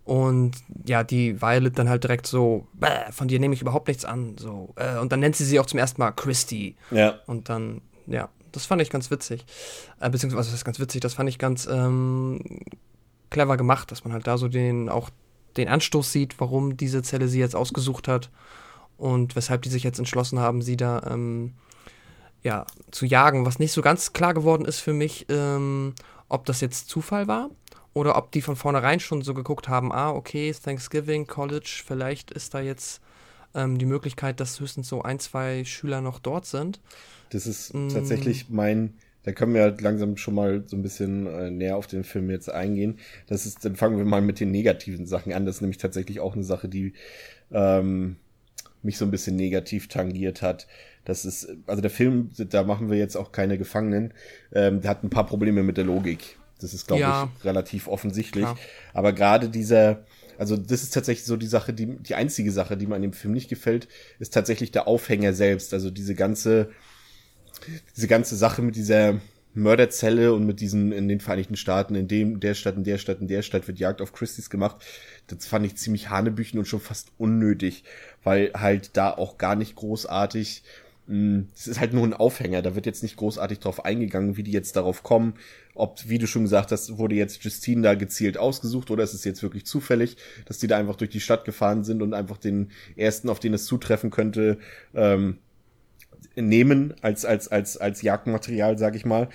[0.04, 0.52] Und
[0.84, 2.66] ja, die Violet dann halt direkt so,
[3.10, 4.36] von dir nehme ich überhaupt nichts an.
[4.36, 4.74] So.
[4.76, 6.76] Äh, und dann nennt sie sie auch zum ersten Mal Christy.
[6.90, 7.20] Ja.
[7.26, 9.44] Und dann, ja, das fand ich ganz witzig.
[10.00, 12.40] Äh, beziehungsweise, das ist ganz witzig, das fand ich ganz ähm,
[13.30, 15.10] clever gemacht, dass man halt da so den, auch
[15.56, 18.30] den Anstoß sieht, warum diese Zelle sie jetzt ausgesucht hat
[18.96, 21.52] und weshalb die sich jetzt entschlossen haben, sie da ähm,
[22.42, 23.46] ja, zu jagen.
[23.46, 25.94] Was nicht so ganz klar geworden ist für mich, ähm,
[26.28, 27.50] ob das jetzt Zufall war
[27.94, 32.54] oder ob die von vornherein schon so geguckt haben, ah, okay, Thanksgiving, College, vielleicht ist
[32.54, 33.00] da jetzt
[33.54, 36.80] ähm, die Möglichkeit, dass höchstens so ein, zwei Schüler noch dort sind.
[37.30, 37.88] Das ist mm.
[37.88, 41.86] tatsächlich mein, da können wir halt langsam schon mal so ein bisschen äh, näher auf
[41.86, 42.98] den Film jetzt eingehen.
[43.26, 45.46] Das ist, dann fangen wir mal mit den negativen Sachen an.
[45.46, 46.94] Das ist nämlich tatsächlich auch eine Sache, die
[47.50, 48.16] ähm,
[48.82, 50.66] mich so ein bisschen negativ tangiert hat.
[51.04, 54.14] Das ist, also der Film, da machen wir jetzt auch keine Gefangenen,
[54.52, 56.38] ähm, der hat ein paar Probleme mit der Logik.
[56.62, 57.30] Das ist, glaube ja.
[57.38, 58.44] ich, relativ offensichtlich.
[58.44, 58.58] Klar.
[58.92, 60.04] Aber gerade dieser,
[60.38, 63.12] also das ist tatsächlich so die Sache, die, die einzige Sache, die mir an dem
[63.12, 65.74] Film nicht gefällt, ist tatsächlich der Aufhänger selbst.
[65.74, 66.70] Also diese ganze,
[67.96, 69.20] diese ganze Sache mit dieser,
[69.54, 73.20] Mörderzelle und mit diesen in den Vereinigten Staaten, in dem, der Stadt, in der Stadt,
[73.20, 74.76] in der Stadt wird Jagd auf Christie's gemacht.
[75.26, 77.84] Das fand ich ziemlich hanebüchen und schon fast unnötig,
[78.24, 80.62] weil halt da auch gar nicht großartig
[81.54, 84.52] es ist halt nur ein Aufhänger, da wird jetzt nicht großartig drauf eingegangen, wie die
[84.52, 85.34] jetzt darauf kommen,
[85.74, 89.24] ob, wie du schon gesagt hast, wurde jetzt Justine da gezielt ausgesucht oder ist es
[89.24, 92.70] jetzt wirklich zufällig, dass die da einfach durch die Stadt gefahren sind und einfach den
[92.96, 94.58] ersten, auf den es zutreffen könnte,
[94.94, 95.38] ähm,
[96.34, 99.28] nehmen als, als, als, als Jagdmaterial, sag ich mal.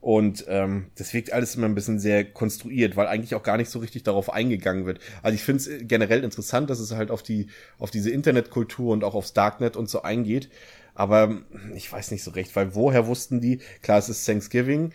[0.00, 3.70] Und ähm, das wirkt alles immer ein bisschen sehr konstruiert, weil eigentlich auch gar nicht
[3.70, 5.00] so richtig darauf eingegangen wird.
[5.22, 7.46] Also ich finde es generell interessant, dass es halt auf die,
[7.78, 10.50] auf diese Internetkultur und auch aufs Darknet und so eingeht.
[10.94, 11.42] Aber
[11.74, 14.92] ich weiß nicht so recht, weil woher wussten die, klar, es ist Thanksgiving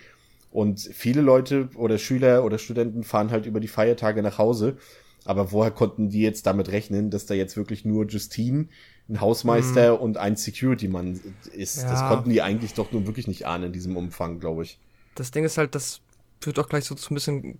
[0.52, 4.78] und viele Leute oder Schüler oder Studenten fahren halt über die Feiertage nach Hause.
[5.26, 8.68] Aber woher konnten die jetzt damit rechnen, dass da jetzt wirklich nur Justine,
[9.10, 10.02] ein Hausmeister mhm.
[10.02, 11.20] und ein Security-Mann
[11.54, 11.84] ist?
[11.84, 11.92] Ja.
[11.92, 14.80] Das konnten die eigentlich doch nur wirklich nicht ahnen in diesem Umfang, glaube ich.
[15.16, 16.00] Das Ding ist halt, das
[16.42, 17.60] führt auch gleich so zu ein bisschen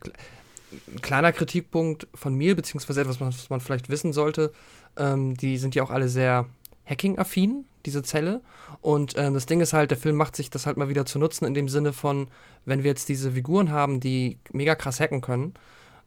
[0.72, 4.52] ein kleiner Kritikpunkt von mir, beziehungsweise etwas, was man vielleicht wissen sollte.
[4.98, 6.48] Ähm, die sind ja auch alle sehr
[6.90, 8.42] Hacking-affin, diese Zelle.
[8.82, 11.20] Und ähm, das Ding ist halt, der Film macht sich das halt mal wieder zu
[11.20, 12.28] nutzen, in dem Sinne von,
[12.66, 15.54] wenn wir jetzt diese Figuren haben, die mega krass hacken können,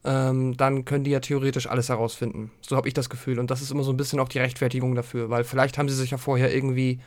[0.05, 2.51] ähm, dann können die ja theoretisch alles herausfinden.
[2.61, 3.39] So habe ich das Gefühl.
[3.39, 5.95] Und das ist immer so ein bisschen auch die Rechtfertigung dafür, weil vielleicht haben sie
[5.95, 7.01] sich ja vorher irgendwie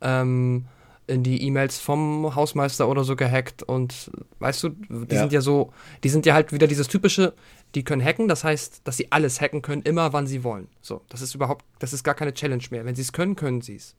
[0.00, 0.66] ähm,
[1.06, 4.10] in die E-Mails vom Hausmeister oder so gehackt und
[4.40, 5.20] weißt du, die ja.
[5.20, 7.32] sind ja so, die sind ja halt wieder dieses typische,
[7.74, 10.68] die können hacken, das heißt, dass sie alles hacken können, immer wann sie wollen.
[10.80, 12.84] So, das ist überhaupt, das ist gar keine Challenge mehr.
[12.84, 13.94] Wenn sie es können, können sie es.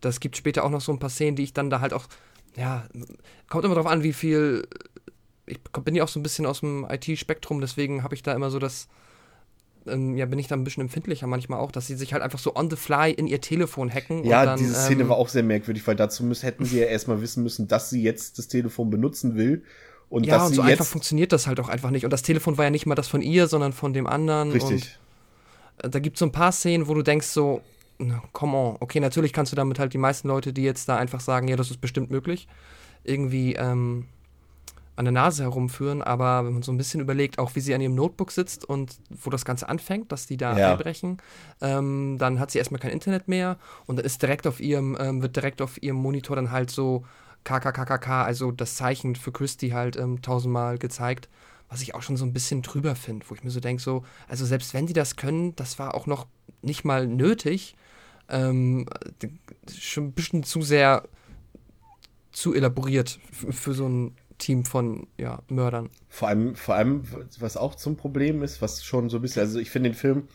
[0.00, 2.06] Das gibt später auch noch so ein paar Szenen, die ich dann da halt auch,
[2.56, 2.84] ja,
[3.48, 4.66] kommt immer darauf an, wie viel.
[5.46, 8.50] Ich bin ja auch so ein bisschen aus dem IT-Spektrum, deswegen habe ich da immer
[8.50, 8.88] so das,
[9.86, 12.38] ähm, ja, bin ich da ein bisschen empfindlicher manchmal auch, dass sie sich halt einfach
[12.38, 14.24] so on the fly in ihr Telefon hacken.
[14.24, 16.86] Ja, dann, diese Szene ähm, war auch sehr merkwürdig, weil dazu müssen, hätten sie ja
[16.86, 19.64] erstmal wissen müssen, dass sie jetzt das Telefon benutzen will.
[20.12, 22.04] Und ja, und so einfach funktioniert das halt auch einfach nicht.
[22.04, 24.50] Und das Telefon war ja nicht mal das von ihr, sondern von dem anderen.
[24.52, 24.98] Richtig.
[25.78, 27.62] Und, äh, da gibt es so ein paar Szenen, wo du denkst so,
[28.32, 31.20] come on, okay, natürlich kannst du damit halt die meisten Leute, die jetzt da einfach
[31.20, 32.46] sagen, ja, das ist bestimmt möglich,
[33.04, 34.04] irgendwie ähm,
[34.96, 37.80] an der Nase herumführen, aber wenn man so ein bisschen überlegt, auch wie sie an
[37.80, 40.72] ihrem Notebook sitzt und wo das Ganze anfängt, dass die da ja.
[40.72, 41.22] einbrechen,
[41.62, 45.22] ähm, dann hat sie erstmal kein Internet mehr und dann ist direkt auf ihrem, ähm,
[45.22, 47.06] wird direkt auf ihrem Monitor dann halt so
[47.44, 51.28] KKKKK, also das Zeichen für Christy halt ähm, tausendmal gezeigt,
[51.68, 54.04] was ich auch schon so ein bisschen drüber finde, wo ich mir so denke, so,
[54.28, 56.26] also selbst wenn die das können, das war auch noch
[56.60, 57.74] nicht mal nötig,
[58.28, 58.86] ähm,
[59.74, 61.08] schon ein bisschen zu sehr
[62.30, 65.90] zu elaboriert für so ein Team von ja, Mördern.
[66.08, 67.04] Vor allem, vor allem,
[67.38, 70.28] was auch zum Problem ist, was schon so ein bisschen, also ich finde den Film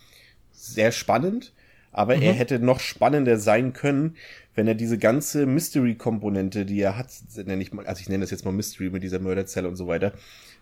[0.51, 1.53] sehr spannend,
[1.91, 2.23] aber mhm.
[2.23, 4.15] er hätte noch spannender sein können,
[4.55, 8.31] wenn er diese ganze Mystery-Komponente, die er hat, nenne ich mal, also ich nenne das
[8.31, 10.13] jetzt mal Mystery mit dieser Mörderzelle und so weiter,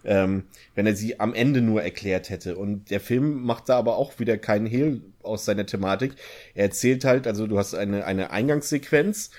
[0.04, 0.44] ähm,
[0.76, 2.58] wenn er sie am Ende nur erklärt hätte.
[2.58, 6.14] Und der Film macht da aber auch wieder keinen Hehl aus seiner Thematik.
[6.56, 9.32] Er erzählt halt, also du hast eine, eine Eingangssequenz,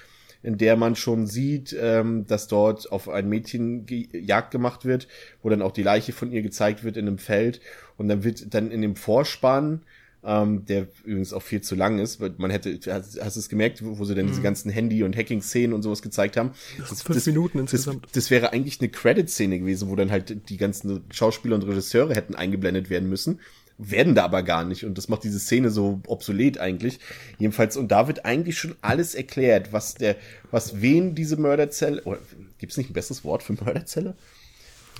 [0.42, 5.06] in der man schon sieht, ähm, dass dort auf ein Mädchen Jagd gemacht wird,
[5.42, 7.60] wo dann auch die Leiche von ihr gezeigt wird in einem Feld.
[7.98, 9.82] Und dann wird dann in dem Vorspann
[10.26, 13.48] ähm, der übrigens auch viel zu lang ist, weil man hätte, hast, hast du es
[13.48, 14.30] gemerkt, wo, wo sie denn mhm.
[14.30, 16.50] diese ganzen Handy- und Hacking-Szenen und sowas gezeigt haben?
[16.78, 18.06] Das, Fünf das, Minuten insgesamt.
[18.06, 22.14] Das, das wäre eigentlich eine Credit-Szene gewesen, wo dann halt die ganzen Schauspieler und Regisseure
[22.14, 23.40] hätten eingeblendet werden müssen
[23.78, 26.98] werden da aber gar nicht und das macht diese Szene so obsolet eigentlich.
[27.38, 30.16] Jedenfalls und da wird eigentlich schon alles erklärt, was der
[30.50, 32.18] was wen diese Mörderzelle oder
[32.56, 34.16] gibt's nicht ein besseres Wort für Mörderzelle?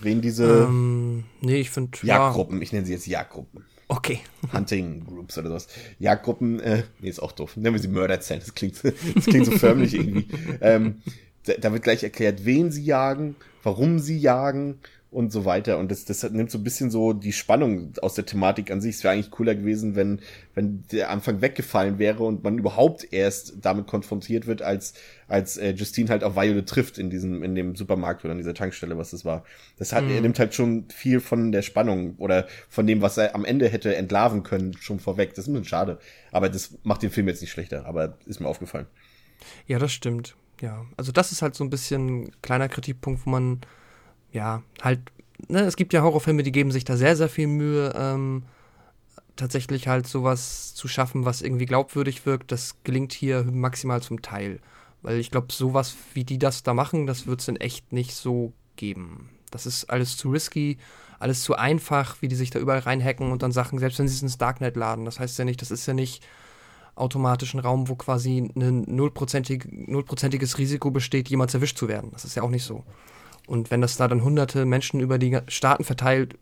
[0.02, 2.62] Wen diese ähm, nee, ich finde Jagdgruppen, ja.
[2.62, 3.64] ich nenne sie jetzt Jagdgruppen.
[3.88, 4.20] Okay.
[4.52, 5.68] Hunting Groups oder sowas.
[5.98, 7.56] Jagdgruppen, äh, nee, ist auch doof.
[7.56, 10.26] Nennen wir sie Mörderzellen, das klingt, das klingt so förmlich irgendwie.
[10.60, 11.02] Ähm,
[11.44, 14.80] da, da wird gleich erklärt, wen sie jagen, warum sie jagen
[15.16, 15.78] und so weiter.
[15.78, 18.96] Und das, das nimmt so ein bisschen so die Spannung aus der Thematik an sich.
[18.96, 20.20] Es wäre eigentlich cooler gewesen, wenn,
[20.54, 24.92] wenn der Anfang weggefallen wäre und man überhaupt erst damit konfrontiert wird, als,
[25.26, 28.52] als äh, Justine halt auf Violet trifft in diesem, in dem Supermarkt oder an dieser
[28.52, 29.44] Tankstelle, was das war.
[29.78, 30.10] Das hat, mhm.
[30.10, 33.70] er nimmt halt schon viel von der Spannung oder von dem, was er am Ende
[33.70, 35.30] hätte entlarven können, schon vorweg.
[35.30, 35.98] Das ist ein bisschen schade.
[36.30, 38.86] Aber das macht den Film jetzt nicht schlechter, aber ist mir aufgefallen.
[39.66, 40.36] Ja, das stimmt.
[40.60, 43.62] Ja, also das ist halt so ein bisschen ein kleiner Kritikpunkt, wo man
[44.32, 45.00] ja, halt,
[45.48, 48.42] ne, es gibt ja Horrorfilme, die geben sich da sehr, sehr viel Mühe, ähm,
[49.36, 52.52] tatsächlich halt sowas zu schaffen, was irgendwie glaubwürdig wirkt.
[52.52, 54.60] Das gelingt hier maximal zum Teil.
[55.02, 58.14] Weil ich glaube, sowas, wie die das da machen, das wird es in echt nicht
[58.14, 59.28] so geben.
[59.50, 60.78] Das ist alles zu risky,
[61.18, 64.14] alles zu einfach, wie die sich da überall reinhacken und dann Sachen, selbst wenn sie
[64.14, 65.04] es ins Darknet laden.
[65.04, 66.26] Das heißt ja nicht, das ist ja nicht
[66.94, 72.10] automatisch ein Raum, wo quasi ein nullprozentig, nullprozentiges Risiko besteht, jemals erwischt zu werden.
[72.12, 72.84] Das ist ja auch nicht so.
[73.46, 76.36] Und wenn das da dann hunderte Menschen über die Staaten verteilt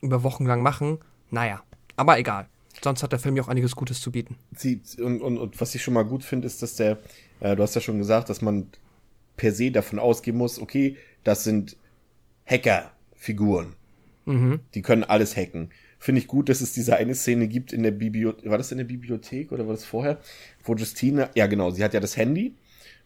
[0.00, 0.98] über Wochen lang machen,
[1.30, 1.62] naja,
[1.96, 2.46] aber egal.
[2.82, 4.36] Sonst hat der Film ja auch einiges Gutes zu bieten.
[4.56, 6.98] Sie, und, und, und was ich schon mal gut finde, ist, dass der,
[7.40, 8.66] äh, du hast ja schon gesagt, dass man
[9.36, 11.76] per se davon ausgehen muss, okay, das sind
[12.46, 13.74] Hacker-Figuren.
[14.24, 14.60] Mhm.
[14.74, 15.70] Die können alles hacken.
[15.98, 18.50] Finde ich gut, dass es diese eine Szene gibt in der Bibliothek.
[18.50, 20.18] War das in der Bibliothek oder war das vorher?
[20.64, 22.54] Wo Justine, ja genau, sie hat ja das Handy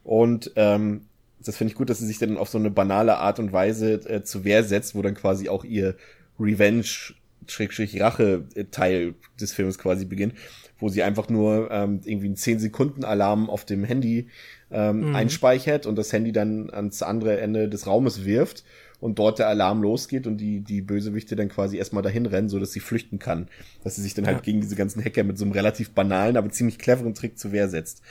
[0.02, 1.02] und ähm,
[1.44, 3.94] das finde ich gut, dass sie sich dann auf so eine banale Art und Weise
[4.08, 5.96] äh, zu Wehr setzt, wo dann quasi auch ihr
[6.38, 7.14] Revenge
[7.48, 10.34] Rache-Teil des Films quasi beginnt,
[10.78, 14.28] wo sie einfach nur ähm, irgendwie einen 10-Sekunden-Alarm auf dem Handy
[14.70, 15.16] ähm, mhm.
[15.16, 18.64] einspeichert und das Handy dann ans andere Ende des Raumes wirft
[19.00, 22.58] und dort der Alarm losgeht und die, die Bösewichte dann quasi erstmal dahin rennen, so
[22.58, 23.48] dass sie flüchten kann.
[23.84, 26.50] Dass sie sich dann halt gegen diese ganzen Hacker mit so einem relativ banalen, aber
[26.50, 28.02] ziemlich cleveren Trick zur Wehr setzt.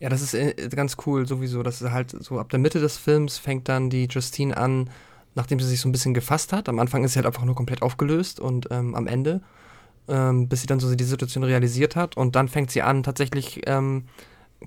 [0.00, 1.62] Ja, das ist äh, ganz cool sowieso.
[1.62, 4.90] Das ist halt so ab der Mitte des Films fängt dann die Justine an,
[5.34, 6.68] nachdem sie sich so ein bisschen gefasst hat.
[6.68, 9.42] Am Anfang ist sie halt einfach nur komplett aufgelöst und ähm, am Ende,
[10.08, 12.16] ähm, bis sie dann so die Situation realisiert hat.
[12.16, 14.06] Und dann fängt sie an, tatsächlich ähm,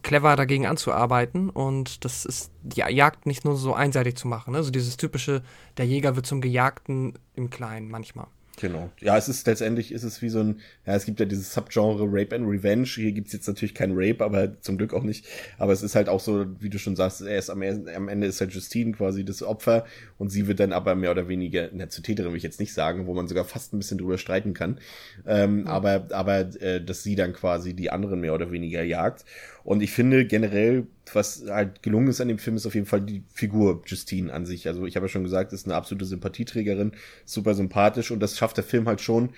[0.03, 4.51] clever dagegen anzuarbeiten und das ist die Jagd nicht nur so einseitig zu machen.
[4.51, 4.57] Ne?
[4.57, 5.43] Also dieses typische,
[5.77, 8.27] der Jäger wird zum Gejagten im Kleinen manchmal.
[8.59, 8.91] Genau.
[9.01, 12.05] Ja, es ist letztendlich ist es wie so ein, ja, es gibt ja dieses Subgenre
[12.07, 12.85] Rape and Revenge.
[12.85, 15.25] Hier gibt's jetzt natürlich kein Rape, aber zum Glück auch nicht.
[15.57, 18.27] Aber es ist halt auch so, wie du schon sagst, er ist am, am Ende
[18.27, 19.85] ist halt Justine quasi das Opfer
[20.19, 22.73] und sie wird dann aber mehr oder weniger, na, zur Täterin will ich jetzt nicht
[22.73, 24.79] sagen, wo man sogar fast ein bisschen drüber streiten kann.
[25.25, 25.67] Ähm, mhm.
[25.67, 29.25] Aber, aber äh, dass sie dann quasi die anderen mehr oder weniger jagt.
[29.63, 33.01] Und ich finde generell, was halt gelungen ist an dem Film, ist auf jeden Fall
[33.01, 34.67] die Figur Justine an sich.
[34.67, 36.91] Also ich habe ja schon gesagt, ist eine absolute Sympathieträgerin,
[37.25, 39.29] super sympathisch und das schafft der Film halt schon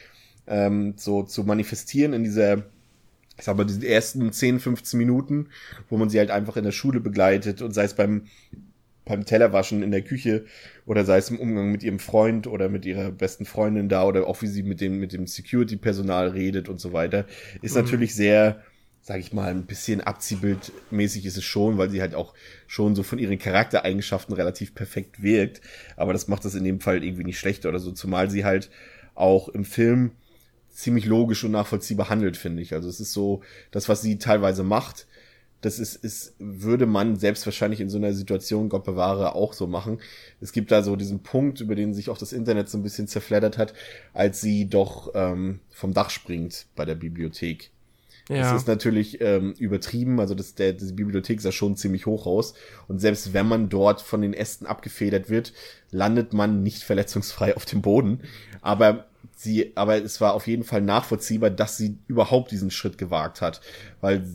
[0.47, 2.57] ähm, so zu manifestieren in dieser,
[3.38, 5.49] ich sag mal, diesen ersten 10, 15 Minuten,
[5.89, 8.23] wo man sie halt einfach in der Schule begleitet und sei es beim
[9.07, 10.45] beim Tellerwaschen in der Küche
[10.88, 14.25] oder sei es im Umgang mit ihrem Freund oder mit ihrer besten Freundin da oder
[14.25, 17.25] auch wie sie mit dem mit dem Security-Personal redet und so weiter,
[17.61, 17.83] ist mhm.
[17.83, 18.63] natürlich sehr
[19.06, 22.34] sage ich mal, ein bisschen abziehbildmäßig ist es schon, weil sie halt auch
[22.65, 25.62] schon so von ihren Charaktereigenschaften relativ perfekt wirkt.
[25.96, 28.72] Aber das macht das in dem Fall irgendwie nicht schlechter oder so, zumal sie halt
[29.13, 30.13] auch im Film
[30.72, 32.74] ziemlich logisch und nachvollziehbar handelt, finde ich.
[32.74, 35.06] Also es ist so, das, was sie teilweise macht,
[35.62, 39.68] das ist, ist, würde man selbst wahrscheinlich in so einer Situation, Gott bewahre, auch so
[39.68, 40.00] machen.
[40.41, 43.08] Es gibt da so diesen Punkt, über den sich auch das Internet so ein bisschen
[43.08, 43.76] zerfleddert hat,
[44.15, 47.70] als sie doch ähm, vom Dach springt bei der Bibliothek
[48.29, 48.38] ja.
[48.38, 52.55] Das ist natürlich ähm, übertrieben, also das, der, die Bibliothek sah schon ziemlich hoch aus.
[52.88, 55.53] Und selbst wenn man dort von den Ästen abgefedert wird,
[55.91, 58.21] landet man nicht verletzungsfrei auf dem Boden.
[58.61, 63.41] Aber sie, aber es war auf jeden Fall nachvollziehbar, dass sie überhaupt diesen Schritt gewagt
[63.41, 63.61] hat.
[64.01, 64.25] Weil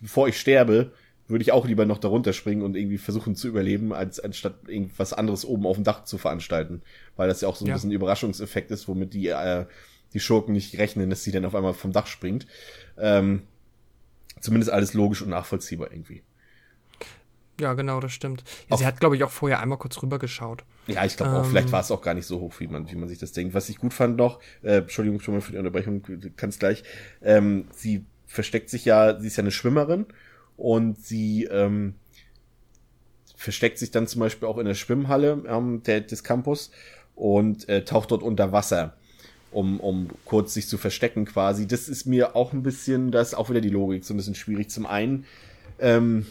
[0.00, 0.92] bevor ich sterbe,
[1.28, 5.12] würde ich auch lieber noch darunter springen und irgendwie versuchen zu überleben, als anstatt irgendwas
[5.12, 6.82] anderes oben auf dem Dach zu veranstalten.
[7.16, 7.74] Weil das ja auch so ein ja.
[7.74, 9.66] bisschen Überraschungseffekt ist, womit die äh,
[10.12, 12.46] die Schurken nicht rechnen, dass sie dann auf einmal vom Dach springt.
[12.98, 13.42] Ähm,
[14.40, 16.22] zumindest alles logisch und nachvollziehbar irgendwie.
[17.60, 18.42] Ja, genau, das stimmt.
[18.70, 20.64] Ja, sie hat, glaube ich, auch vorher einmal kurz rübergeschaut.
[20.86, 22.90] Ja, ich glaube ähm, auch, vielleicht war es auch gar nicht so hoch, wie man,
[22.90, 23.52] wie man sich das denkt.
[23.52, 26.02] Was ich gut fand noch, äh, Entschuldigung schon mal für die Unterbrechung,
[26.36, 26.82] kannst gleich,
[27.20, 30.06] ähm, sie versteckt sich ja, sie ist ja eine Schwimmerin
[30.56, 31.96] und sie ähm,
[33.36, 36.70] versteckt sich dann zum Beispiel auch in der Schwimmhalle ähm, der, des Campus
[37.14, 38.96] und äh, taucht dort unter Wasser
[39.52, 41.66] um, um kurz sich zu verstecken quasi.
[41.66, 44.34] Das ist mir auch ein bisschen, das ist auch wieder die Logik so ein bisschen
[44.34, 44.70] schwierig.
[44.70, 45.24] Zum einen,
[45.78, 46.26] ähm,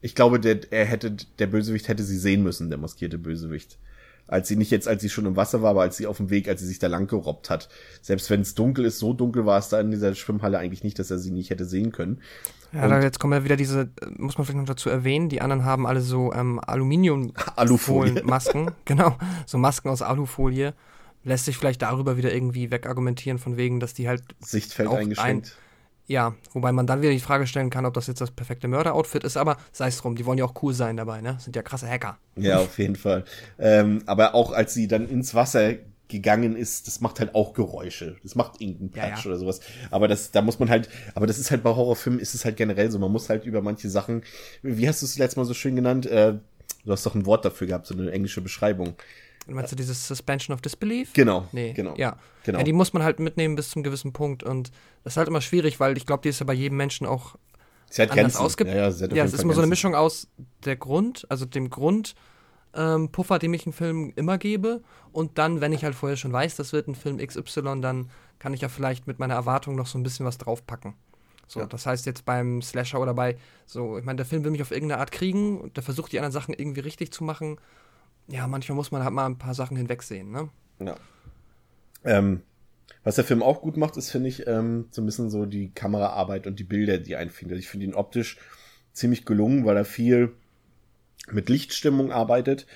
[0.00, 3.78] ich glaube, der, er hätte, der Bösewicht hätte sie sehen müssen, der maskierte Bösewicht.
[4.26, 6.30] Als sie nicht jetzt, als sie schon im Wasser war, aber als sie auf dem
[6.30, 7.68] Weg, als sie sich da lang gerobbt hat.
[8.00, 11.00] Selbst wenn es dunkel ist, so dunkel war es da in dieser Schwimmhalle eigentlich nicht,
[11.00, 12.20] dass er sie nicht hätte sehen können.
[12.72, 15.64] Ja, da jetzt kommen ja wieder diese, muss man vielleicht noch dazu erwähnen, die anderen
[15.64, 18.70] haben alle so ähm, Aluminium-Masken.
[18.84, 20.74] genau, so Masken aus Alufolie
[21.24, 24.22] lässt sich vielleicht darüber wieder irgendwie wegargumentieren, von wegen, dass die halt.
[24.40, 25.46] Sichtfeld eingeschränkt.
[25.46, 25.70] Ein,
[26.06, 29.22] ja, wobei man dann wieder die Frage stellen kann, ob das jetzt das perfekte Mörder-Outfit
[29.22, 31.36] ist, aber sei es drum, die wollen ja auch cool sein dabei, ne?
[31.38, 32.18] Sind ja krasse Hacker.
[32.34, 33.24] Ja, auf jeden Fall.
[33.60, 35.74] Ähm, aber auch als sie dann ins Wasser
[36.08, 38.16] gegangen ist, das macht halt auch Geräusche.
[38.22, 39.26] Das macht irgendeinen Patch ja, ja.
[39.26, 39.60] oder sowas.
[39.90, 42.56] Aber das, da muss man halt, aber das ist halt bei Horrorfilmen ist es halt
[42.56, 42.98] generell so.
[42.98, 44.22] Man muss halt über manche Sachen,
[44.62, 46.06] wie hast du es letztes Mal so schön genannt?
[46.06, 46.34] Äh,
[46.84, 48.94] du hast doch ein Wort dafür gehabt, so eine englische Beschreibung.
[49.54, 51.12] Meinst du dieses Suspension of Disbelief?
[51.12, 51.46] Genau.
[51.52, 51.94] Nee, genau.
[51.96, 52.16] Ja.
[52.44, 52.58] genau.
[52.58, 54.42] ja, die muss man halt mitnehmen bis zum gewissen Punkt.
[54.42, 54.70] Und
[55.04, 57.36] das ist halt immer schwierig, weil ich glaube, die ist ja bei jedem Menschen auch
[57.90, 58.70] sie hat anders ausgibt.
[58.70, 60.28] Ja, ja, ja es ist immer so eine Mischung aus
[60.64, 62.14] der Grund, also dem Grund,
[62.74, 64.82] ähm, Puffer, den ich einen Film immer gebe.
[65.12, 68.54] Und dann, wenn ich halt vorher schon weiß, das wird ein Film XY, dann kann
[68.54, 70.94] ich ja vielleicht mit meiner Erwartung noch so ein bisschen was draufpacken.
[71.46, 71.66] So, Ja.
[71.66, 73.36] das heißt jetzt beim Slasher oder bei
[73.66, 76.18] so, ich meine, der Film will mich auf irgendeine Art kriegen und der versucht die
[76.18, 77.58] anderen Sachen irgendwie richtig zu machen.
[78.30, 80.48] Ja, manchmal muss man halt mal ein paar Sachen hinwegsehen, ne?
[80.78, 80.94] Ja.
[82.04, 82.42] Ähm,
[83.02, 85.70] was der Film auch gut macht, ist, finde ich, ähm, so ein bisschen so die
[85.70, 87.50] Kameraarbeit und die Bilder, die einfängt.
[87.50, 88.38] Also ich finde ihn optisch
[88.92, 90.32] ziemlich gelungen, weil er viel
[91.30, 92.66] mit Lichtstimmung arbeitet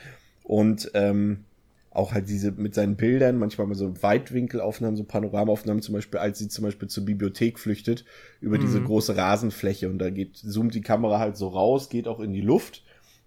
[0.42, 1.44] und ähm,
[1.90, 6.38] auch halt diese mit seinen Bildern, manchmal mal so Weitwinkelaufnahmen, so Panoramaaufnahmen, zum Beispiel, als
[6.38, 8.04] sie zum Beispiel zur Bibliothek flüchtet,
[8.40, 12.20] über diese große Rasenfläche und da geht, zoomt die Kamera halt so raus, geht auch
[12.20, 12.83] in die Luft,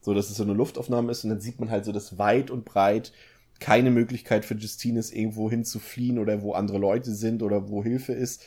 [0.07, 2.49] so dass es so eine Luftaufnahme ist und dann sieht man halt so das weit
[2.49, 3.11] und breit
[3.59, 8.41] keine Möglichkeit für Justines irgendwo hinzufliehen oder wo andere Leute sind oder wo Hilfe ist.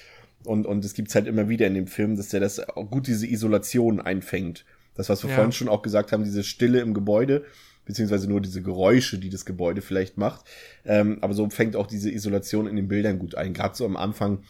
[0.44, 3.08] Und, und es gibt's halt immer wieder in dem Film, dass der das auch gut
[3.08, 4.64] diese Isolation einfängt.
[4.94, 5.36] Das, was wir Ja.
[5.36, 7.44] vorhin schon auch gesagt haben, diese Stille im Gebäude,
[7.84, 10.46] beziehungsweise nur diese Geräusche, die das Gebäude vielleicht macht.
[10.86, 13.52] Ähm, aber so fängt auch diese Isolation in den Bildern gut ein.
[13.52, 14.44] Gerade so am Anfang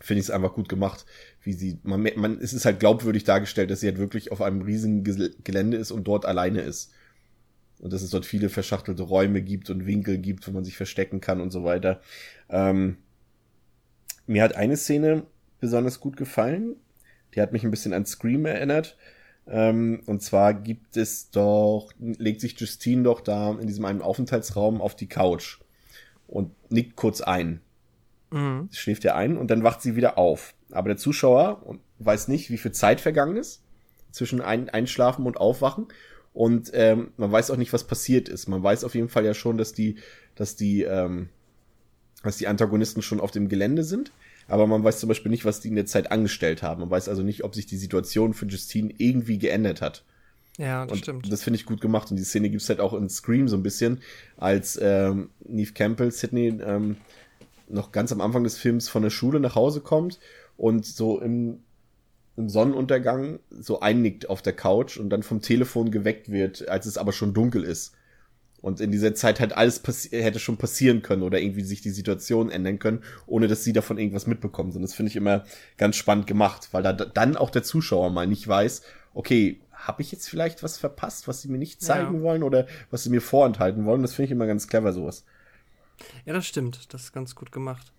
[0.00, 1.06] finde ich es einfach gut gemacht,
[1.42, 4.62] wie sie, man, man, es ist halt glaubwürdig dargestellt, dass sie halt wirklich auf einem
[4.62, 6.92] riesigen Gel- Gelände ist und dort alleine ist.
[7.80, 11.20] Und dass es dort viele verschachtelte Räume gibt und Winkel gibt, wo man sich verstecken
[11.20, 12.00] kann und so weiter.
[12.48, 12.98] Ähm,
[14.26, 15.24] mir hat eine Szene
[15.60, 16.76] besonders gut gefallen.
[17.34, 18.96] Die hat mich ein bisschen an Scream erinnert.
[19.46, 24.80] Ähm, und zwar gibt es doch, legt sich Justine doch da in diesem einen Aufenthaltsraum
[24.80, 25.58] auf die Couch
[26.26, 27.60] und nickt kurz ein.
[28.30, 28.68] Mhm.
[28.72, 30.54] Schläft ja ein und dann wacht sie wieder auf.
[30.70, 33.62] Aber der Zuschauer weiß nicht, wie viel Zeit vergangen ist
[34.10, 35.86] zwischen ein Einschlafen und Aufwachen.
[36.32, 38.48] Und ähm, man weiß auch nicht, was passiert ist.
[38.48, 39.96] Man weiß auf jeden Fall ja schon, dass die,
[40.34, 41.28] dass die, ähm,
[42.22, 44.12] dass die Antagonisten schon auf dem Gelände sind.
[44.46, 46.80] Aber man weiß zum Beispiel nicht, was die in der Zeit angestellt haben.
[46.80, 50.04] Man weiß also nicht, ob sich die Situation für Justine irgendwie geändert hat.
[50.58, 51.32] Ja, das Und stimmt.
[51.32, 52.10] das finde ich gut gemacht.
[52.10, 54.00] Und die Szene gibt's halt auch in Scream so ein bisschen,
[54.36, 56.96] als ähm, Neve Campbell, Sydney, ähm,
[57.68, 60.18] noch ganz am Anfang des Films von der Schule nach Hause kommt
[60.58, 61.60] und so im,
[62.36, 66.98] im Sonnenuntergang so einnickt auf der Couch und dann vom Telefon geweckt wird, als es
[66.98, 67.94] aber schon dunkel ist.
[68.60, 72.50] Und in dieser Zeit halt alles hätte schon passieren können oder irgendwie sich die Situation
[72.50, 74.74] ändern können, ohne dass sie davon irgendwas mitbekommt.
[74.74, 75.44] Und das finde ich immer
[75.76, 78.82] ganz spannend gemacht, weil da dann auch der Zuschauer mal nicht weiß,
[79.14, 82.22] okay, habe ich jetzt vielleicht was verpasst, was sie mir nicht zeigen Ja.
[82.22, 84.02] wollen oder was sie mir vorenthalten wollen.
[84.02, 85.24] Das finde ich immer ganz clever, sowas.
[86.26, 86.92] Ja, das stimmt.
[86.92, 87.92] Das ist ganz gut gemacht.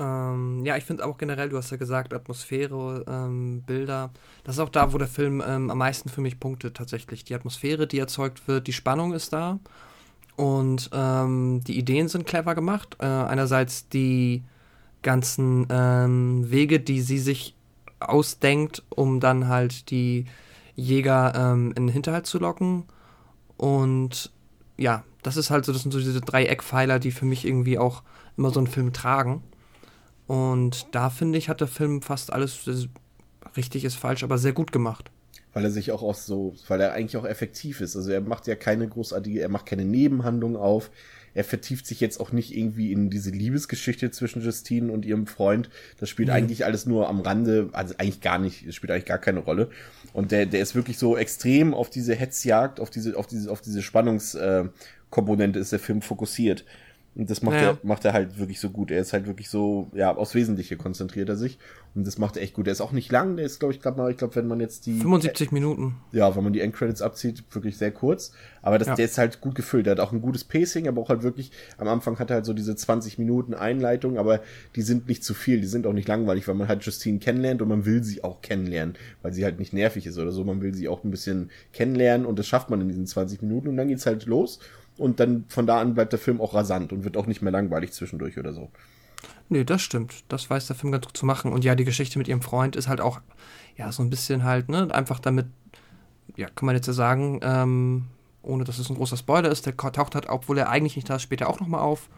[0.00, 4.10] Ähm, ja, ich finde auch generell, du hast ja gesagt, Atmosphäre, ähm, Bilder.
[4.44, 7.22] Das ist auch da, wo der Film ähm, am meisten für mich punktet, tatsächlich.
[7.24, 9.60] Die Atmosphäre, die erzeugt wird, die Spannung ist da.
[10.36, 12.96] Und ähm, die Ideen sind clever gemacht.
[12.98, 14.42] Äh, einerseits die
[15.02, 17.54] ganzen ähm, Wege, die sie sich
[18.00, 20.24] ausdenkt, um dann halt die
[20.76, 22.84] Jäger ähm, in den Hinterhalt zu locken.
[23.58, 24.32] Und
[24.78, 27.78] ja, das ist halt so, das sind so diese drei Eckpfeiler, die für mich irgendwie
[27.78, 28.02] auch
[28.38, 29.42] immer so einen Film tragen.
[30.30, 32.86] Und da finde ich, hat der Film fast alles das
[33.56, 35.10] richtig ist falsch, aber sehr gut gemacht.
[35.52, 37.96] Weil er sich auch aus so, weil er eigentlich auch effektiv ist.
[37.96, 40.92] Also er macht ja keine großartige, er macht keine Nebenhandlung auf.
[41.34, 45.68] Er vertieft sich jetzt auch nicht irgendwie in diese Liebesgeschichte zwischen Justine und ihrem Freund.
[45.98, 46.34] Das spielt Mhm.
[46.34, 49.70] eigentlich alles nur am Rande, also eigentlich gar nicht, es spielt eigentlich gar keine Rolle.
[50.12, 53.60] Und der, der ist wirklich so extrem auf diese Hetzjagd, auf diese, auf diese, auf
[53.62, 56.64] diese Spannungskomponente äh, ist der Film fokussiert.
[57.16, 57.60] Und das macht, Ja.
[57.72, 58.90] er, macht er halt wirklich so gut.
[58.92, 61.58] Er ist halt wirklich so, ja, aufs Wesentliche konzentriert er sich.
[61.96, 62.68] Und das macht er echt gut.
[62.68, 64.60] Er ist auch nicht lang, der ist, glaube ich, gerade mal, ich glaube, wenn man
[64.60, 65.00] jetzt die.
[65.00, 65.96] 75 Minuten.
[66.12, 68.30] Ja, wenn man die Endcredits abzieht, wirklich sehr kurz.
[68.62, 68.94] Aber das, Ja.
[68.94, 69.86] der ist halt gut gefüllt.
[69.86, 72.46] Der hat auch ein gutes Pacing, aber auch halt wirklich, am Anfang hat er halt
[72.46, 74.40] so diese 20 Minuten Einleitung, aber
[74.76, 77.60] die sind nicht zu viel, die sind auch nicht langweilig, weil man halt Justine kennenlernt
[77.60, 80.44] und man will sie auch kennenlernen, weil sie halt nicht nervig ist oder so.
[80.44, 83.66] Man will sie auch ein bisschen kennenlernen und das schafft man in diesen 20 Minuten
[83.66, 84.60] und dann geht's halt los.
[85.00, 87.50] Und dann von da an bleibt der Film auch rasant und wird auch nicht mehr
[87.50, 88.70] langweilig zwischendurch oder so.
[89.48, 90.24] Nee, das stimmt.
[90.28, 91.54] Das weiß der Film ganz gut zu machen.
[91.54, 93.22] Und ja, die Geschichte mit ihrem Freund ist halt auch,
[93.78, 95.46] ja, so ein bisschen halt, ne, einfach damit,
[96.36, 98.04] ja, kann man jetzt ja sagen, ähm,
[98.42, 101.16] ohne dass es ein großer Spoiler ist, der taucht halt, obwohl er eigentlich nicht da
[101.16, 102.10] ist, später auch nochmal auf.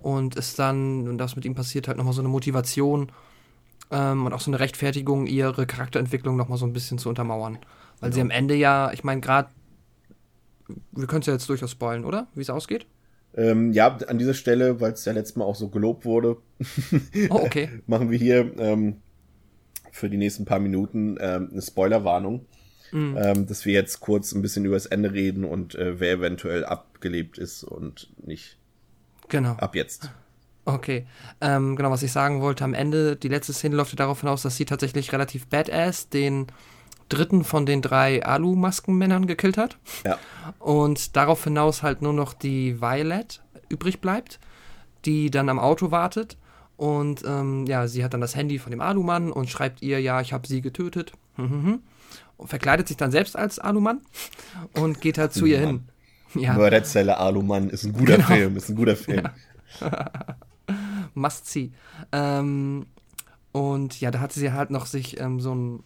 [0.00, 3.12] Und ist dann, und das mit ihm passiert, halt nochmal so eine Motivation
[3.90, 7.58] ähm, und auch so eine Rechtfertigung, ihre Charakterentwicklung nochmal so ein bisschen zu untermauern.
[8.00, 9.50] Weil sie am Ende ja, ich meine, gerade,
[10.92, 12.28] wir können es ja jetzt durchaus spoilen, oder?
[12.34, 12.86] Wie es ausgeht?
[13.34, 16.38] Ähm, ja, an dieser Stelle, weil es ja letztes Mal auch so gelobt wurde,
[17.28, 17.68] Oh, okay.
[17.86, 18.96] machen wir hier ähm,
[19.92, 22.46] für die nächsten paar Minuten ähm, eine Spoilerwarnung,
[22.92, 23.16] Mhm.
[23.20, 26.64] ähm, dass wir jetzt kurz ein bisschen über das Ende reden und äh, wer eventuell
[26.64, 28.58] abgelebt ist und nicht.
[29.28, 29.52] Genau.
[29.54, 30.10] Ab jetzt.
[30.64, 31.04] Okay,
[31.40, 34.42] ähm, genau, was ich sagen wollte, am Ende, die letzte Szene läuft ja darauf hinaus,
[34.42, 36.46] dass sie tatsächlich relativ badass den
[37.08, 40.18] dritten von den drei Alu-Maskenmännern gekillt hat Ja.
[40.58, 44.38] und darauf hinaus halt nur noch die Violet übrig bleibt,
[45.04, 46.36] die dann am Auto wartet
[46.76, 50.20] Und ähm, ja, sie hat dann das Handy von dem Alumann und schreibt ihr, ja,
[50.20, 51.12] ich habe sie getötet.
[51.36, 51.80] und
[52.48, 54.00] verkleidet sich dann selbst als Alumann
[54.74, 55.88] und geht halt zu ihr hin.
[56.34, 56.52] Ja.
[56.54, 58.26] Mörderzelle Alumann ist ein guter genau.
[58.28, 59.22] Film, ist ein guter Film.
[59.80, 60.10] Ja.
[61.14, 61.72] Must see.
[62.12, 62.86] Ähm,
[63.52, 65.82] und ja, da hatte sie halt noch sich ähm, so ein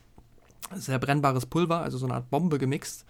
[0.75, 3.05] sehr brennbares Pulver, also so eine Art Bombe gemixt,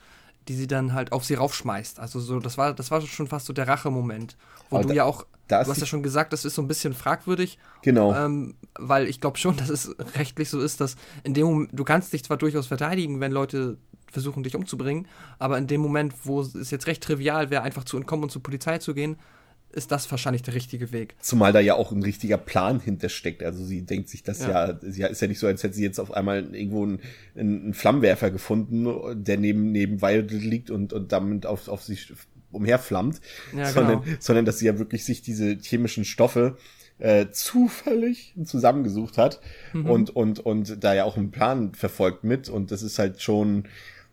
[0.48, 2.00] die sie dann halt auf sie raufschmeißt.
[2.00, 4.36] Also so, das war, das war schon fast so der Rache-Moment,
[4.70, 6.68] wo Aber du da, ja auch, du hast ja schon gesagt, das ist so ein
[6.68, 7.58] bisschen fragwürdig.
[7.82, 8.14] Genau.
[8.14, 11.84] Ähm, weil ich glaube schon, dass es rechtlich so ist, dass in dem Moment, du
[11.84, 13.76] kannst dich zwar durchaus verteidigen, wenn Leute
[14.11, 15.06] versuchen, dich umzubringen,
[15.38, 18.42] aber in dem Moment, wo es jetzt recht trivial wäre, einfach zu entkommen und zur
[18.42, 19.16] Polizei zu gehen,
[19.72, 21.14] ist das wahrscheinlich der richtige Weg.
[21.20, 23.42] Zumal da ja auch ein richtiger Plan hintersteckt.
[23.42, 25.84] Also sie denkt sich das ja, ja sie ist ja nicht so, als hätte sie
[25.84, 27.00] jetzt auf einmal irgendwo einen,
[27.36, 32.12] einen Flammenwerfer gefunden, der neben, neben Violet liegt und, und damit auf, auf sich
[32.52, 33.20] umherflammt,
[33.56, 34.16] ja, sondern, genau.
[34.18, 36.56] sondern dass sie ja wirklich sich diese chemischen Stoffe
[36.98, 39.40] äh, zufällig zusammengesucht hat
[39.72, 39.86] mhm.
[39.86, 43.64] und, und, und da ja auch einen Plan verfolgt mit und das ist halt schon,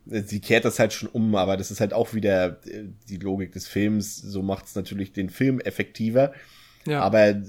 [0.09, 3.51] sie kehrt das halt schon um, aber das ist halt auch wieder äh, die Logik
[3.51, 4.17] des Films.
[4.17, 6.33] So macht es natürlich den Film effektiver.
[6.85, 7.01] Ja.
[7.01, 7.43] Aber äh,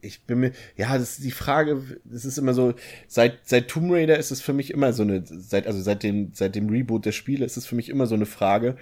[0.00, 2.74] ich bin mir, ja, das ist die Frage, das ist immer so,
[3.08, 6.30] seit, seit Tomb Raider ist es für mich immer so eine, seit, also seit dem,
[6.32, 8.76] seit dem Reboot der Spiele ist es für mich immer so eine Frage,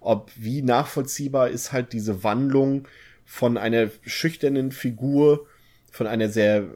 [0.00, 2.86] ob wie nachvollziehbar ist halt diese Wandlung
[3.24, 5.46] von einer schüchternen Figur,
[5.90, 6.68] von einer sehr,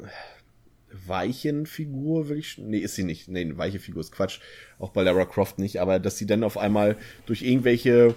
[1.06, 2.58] weichen Figur, würde ich.
[2.58, 3.28] Nee, ist sie nicht.
[3.28, 4.40] Nee, eine weiche Figur ist Quatsch.
[4.78, 8.14] Auch bei Lara Croft nicht, aber dass sie dann auf einmal durch irgendwelche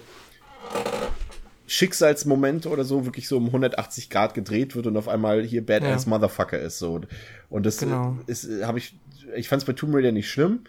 [1.66, 6.04] Schicksalsmomente oder so wirklich so um 180 Grad gedreht wird und auf einmal hier Badass
[6.04, 6.10] ja.
[6.10, 7.00] Motherfucker ist so.
[7.48, 8.18] Und das genau.
[8.26, 8.98] ist, habe ich,
[9.34, 10.60] ich fand es bei Tomb Raider nicht schlimm.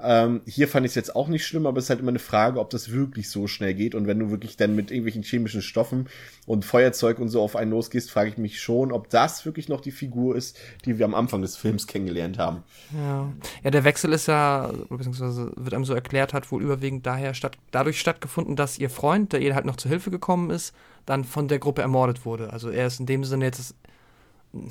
[0.00, 2.20] Ähm, hier fand ich es jetzt auch nicht schlimm, aber es ist halt immer eine
[2.20, 3.94] Frage, ob das wirklich so schnell geht.
[3.94, 6.08] Und wenn du wirklich dann mit irgendwelchen chemischen Stoffen
[6.46, 9.80] und Feuerzeug und so auf einen losgehst, frage ich mich schon, ob das wirklich noch
[9.80, 12.62] die Figur ist, die wir am Anfang des Films kennengelernt haben.
[12.92, 13.28] Ja,
[13.64, 17.58] ja der Wechsel ist ja, beziehungsweise wird einem so erklärt, hat wohl überwiegend daher statt,
[17.72, 20.74] dadurch stattgefunden, dass ihr Freund, der ihr halt noch zu Hilfe gekommen ist,
[21.06, 22.52] dann von der Gruppe ermordet wurde.
[22.52, 23.74] Also er ist in dem Sinne jetzt,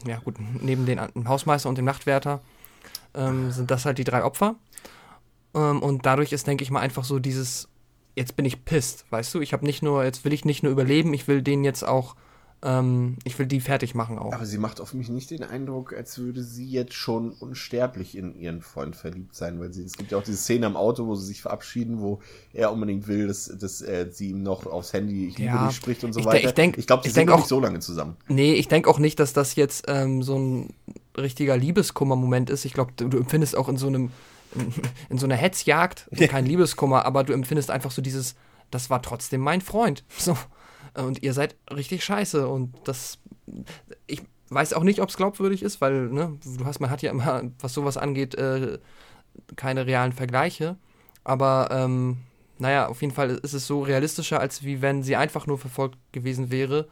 [0.06, 2.42] ja gut, neben den Hausmeister und dem Nachtwärter
[3.14, 4.56] ähm, sind das halt die drei Opfer.
[5.54, 7.70] Ähm, und dadurch ist, denke ich mal, einfach so dieses,
[8.16, 9.42] jetzt bin ich pisst, weißt du?
[9.42, 12.16] Ich habe nicht nur, jetzt will ich nicht nur überleben, ich will den jetzt auch,
[12.64, 14.34] ähm, ich will die fertig machen auch.
[14.34, 18.36] Aber sie macht auf mich nicht den Eindruck, als würde sie jetzt schon unsterblich in
[18.36, 21.14] ihren Freund verliebt sein, weil sie, es gibt ja auch diese Szene am Auto, wo
[21.14, 22.20] sie sich verabschieden, wo
[22.54, 25.76] er unbedingt will, dass, dass äh, sie ihm noch aufs Handy, ich liebe ja, dich
[25.76, 26.48] spricht und so ich weiter.
[26.48, 28.18] Ich, denk, ich glaube, die sind auch nicht so lange zusammen.
[28.28, 30.74] Nee, ich denke auch nicht, dass das jetzt ähm, so ein
[31.16, 32.66] richtiger Liebeskummer-Moment ist.
[32.66, 34.12] Ich glaube, du, du empfindest auch in so einem
[35.10, 38.36] in so einer Hetzjagd, kein Liebeskummer, aber du empfindest einfach so dieses,
[38.72, 40.04] das war trotzdem mein Freund.
[40.18, 40.38] So.
[40.96, 42.48] Und ihr seid richtig scheiße.
[42.48, 43.20] Und das,
[44.08, 47.12] ich weiß auch nicht, ob es glaubwürdig ist, weil, ne, du hast, man hat ja
[47.12, 48.80] immer, was sowas angeht, äh,
[49.56, 50.76] keine realen Vergleiche.
[51.24, 52.18] Aber, ähm,
[52.58, 56.00] naja, auf jeden Fall ist es so realistischer, als wie wenn sie einfach nur verfolgt
[56.12, 56.88] gewesen wäre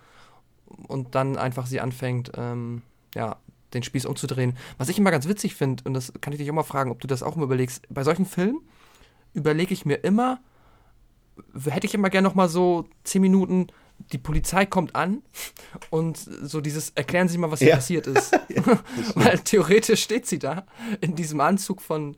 [0.88, 2.84] und dann einfach sie anfängt, ähm,
[3.16, 3.38] ja,
[3.76, 4.58] den Spieß umzudrehen.
[4.78, 7.00] Was ich immer ganz witzig finde, und das kann ich dich auch mal fragen, ob
[7.00, 8.62] du das auch mal überlegst, bei solchen Filmen
[9.34, 10.40] überlege ich mir immer,
[11.66, 13.68] hätte ich immer gerne noch mal so zehn Minuten,
[14.12, 15.22] die Polizei kommt an
[15.90, 17.76] und so dieses, erklären Sie mal, was hier ja.
[17.76, 18.34] passiert ist.
[18.50, 18.64] ja,
[19.16, 20.66] Weil theoretisch steht sie da
[21.02, 22.16] in diesem Anzug von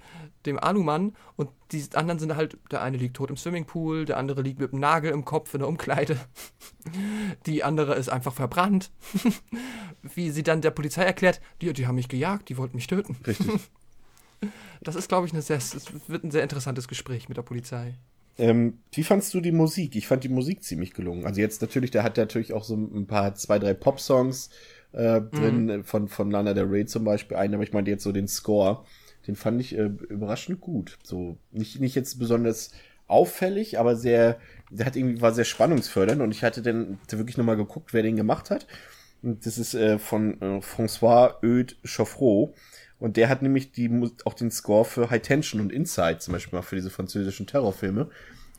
[0.47, 4.41] dem Alumann und die anderen sind halt, der eine liegt tot im Swimmingpool, der andere
[4.41, 6.17] liegt mit einem Nagel im Kopf in der Umkleide,
[7.45, 8.91] die andere ist einfach verbrannt.
[10.01, 13.17] Wie sie dann der Polizei erklärt, die, die haben mich gejagt, die wollten mich töten.
[13.25, 13.47] Richtig.
[14.83, 17.95] Das ist, glaube ich, eine sehr, es wird ein sehr interessantes Gespräch mit der Polizei.
[18.37, 19.95] Ähm, wie fandst du die Musik?
[19.95, 21.25] Ich fand die Musik ziemlich gelungen.
[21.25, 24.51] Also jetzt natürlich, der hat natürlich auch so ein paar, zwei, drei Pop-Songs
[24.91, 25.83] äh, drin, mhm.
[25.83, 28.83] von, von Lana Del Rey zum Beispiel einen, aber ich meine jetzt so den Score
[29.27, 30.97] den fand ich äh, überraschend gut.
[31.03, 32.71] So nicht nicht jetzt besonders
[33.07, 37.57] auffällig, aber sehr, der hat irgendwie war sehr spannungsfördernd und ich hatte dann wirklich nochmal
[37.57, 38.67] geguckt, wer den gemacht hat.
[39.23, 42.53] Und das ist äh, von äh, François Eudes Choffreau.
[42.99, 43.91] Und der hat nämlich die,
[44.25, 48.09] auch den Score für High Tension und Inside zum Beispiel mal für diese französischen Terrorfilme.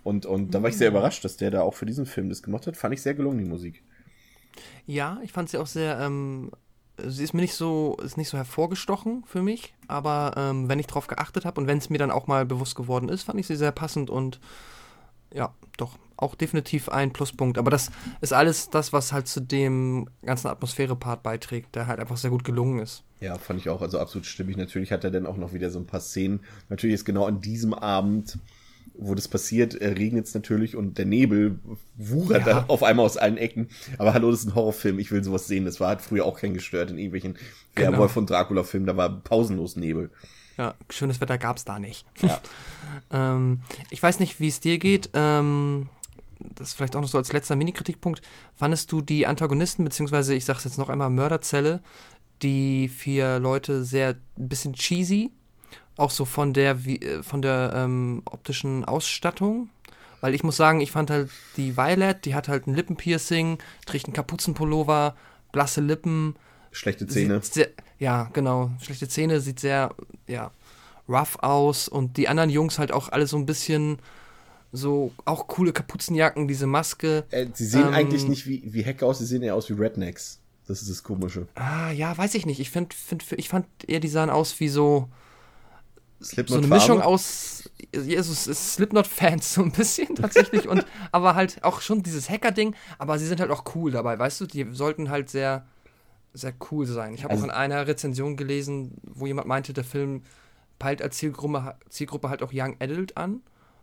[0.05, 0.97] Und, und da war ich sehr mhm.
[0.97, 2.77] überrascht, dass der da auch für diesen Film das gemacht hat.
[2.77, 3.83] Fand ich sehr gelungen, die Musik.
[4.87, 6.53] Ja, ich fand sie auch sehr ähm,
[7.07, 10.87] sie ist mir nicht so, ist nicht so hervorgestochen für mich, aber ähm, wenn ich
[10.87, 13.47] drauf geachtet habe und wenn es mir dann auch mal bewusst geworden ist, fand ich
[13.47, 14.41] sie sehr passend und
[15.33, 17.59] ja, doch, auch definitiv ein Pluspunkt.
[17.59, 17.91] Aber das
[18.21, 22.45] ist alles das, was halt zu dem ganzen Atmosphäre-Part beiträgt, der halt einfach sehr gut
[22.45, 23.05] gelungen ist.
[23.21, 24.57] Ja, fand ich auch, also absolut stimmig.
[24.57, 26.41] Natürlich hat er dann auch noch wieder so ein paar Szenen.
[26.69, 28.39] Natürlich ist genau an diesem Abend
[29.01, 31.59] wo das passiert, äh, regnet es natürlich und der Nebel
[31.97, 32.53] wuchert Ja.
[32.61, 33.69] da auf einmal aus allen Ecken.
[33.97, 35.65] Aber hallo, das ist ein Horrorfilm, ich will sowas sehen.
[35.65, 37.37] Das war hat früher auch kein gestört in irgendwelchen
[37.75, 37.93] Genau.
[37.93, 40.11] Werwolf und Dracula-Filmen, da war pausenlos Nebel.
[40.57, 42.05] Ja, schönes Wetter gab's da nicht.
[42.21, 42.41] Ja.
[43.13, 45.11] ähm, ich weiß nicht, wie es dir geht.
[45.15, 45.89] Ähm,
[46.41, 48.21] das ist vielleicht auch noch so als letzter Mini-Kritikpunkt.
[48.57, 51.81] Fandest du die Antagonisten, beziehungsweise ich sag's jetzt noch einmal, Mörderzelle,
[52.43, 55.31] die vier Leute sehr ein bisschen cheesy,
[55.99, 59.69] auch so von der, wie, äh, von der ähm, optischen Ausstattung?
[60.21, 64.07] Weil ich muss sagen, ich fand halt die Violet, die hat halt ein Lippenpiercing, trägt
[64.07, 65.15] einen Kapuzenpullover,
[65.53, 66.35] blasse Lippen,
[66.71, 67.41] Schlechte Zähne.
[67.43, 67.69] Sehr,
[67.99, 68.71] ja, genau.
[68.81, 69.95] Schlechte Zähne, sieht sehr,
[70.27, 70.51] ja,
[71.09, 71.89] rough aus.
[71.89, 73.99] Und die anderen Jungs halt auch alle so ein bisschen
[74.71, 77.25] so, auch coole Kapuzenjacken, diese Maske.
[77.31, 79.75] Äh, sie sehen Ähm, eigentlich nicht wie, wie Hacker aus, sie sehen eher aus wie
[79.75, 80.41] Rednecks.
[80.67, 81.49] Das ist das Komische.
[81.55, 82.61] Ah, ja, weiß ich nicht.
[82.61, 85.09] Ich, find, find, ich fand eher, die sahen aus wie so,
[86.21, 90.69] so Slipknot eine Mischung aus Jesus Slipknot-Fans so ein bisschen tatsächlich.
[90.69, 92.75] und aber halt auch schon dieses Hacker-Ding.
[92.99, 94.47] Aber sie sind halt auch cool dabei, weißt du?
[94.47, 95.65] Die sollten halt sehr,
[96.35, 97.15] sehr cool sein.
[97.15, 100.23] Ich habe Also- auch in einer Rezension gelesen, wo jemand meinte, der Film
[100.79, 103.41] peilt als Zielgruppe, Zielgruppe halt auch Young Adult an,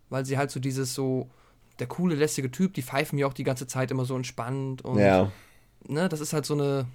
[0.10, 1.30] weil sie halt so dieses so
[1.80, 5.00] der coole, lässige Typ, die pfeifen ja auch die ganze Zeit immer so entspannt und
[5.00, 5.30] Ja.
[5.88, 6.86] ne, das ist halt so eine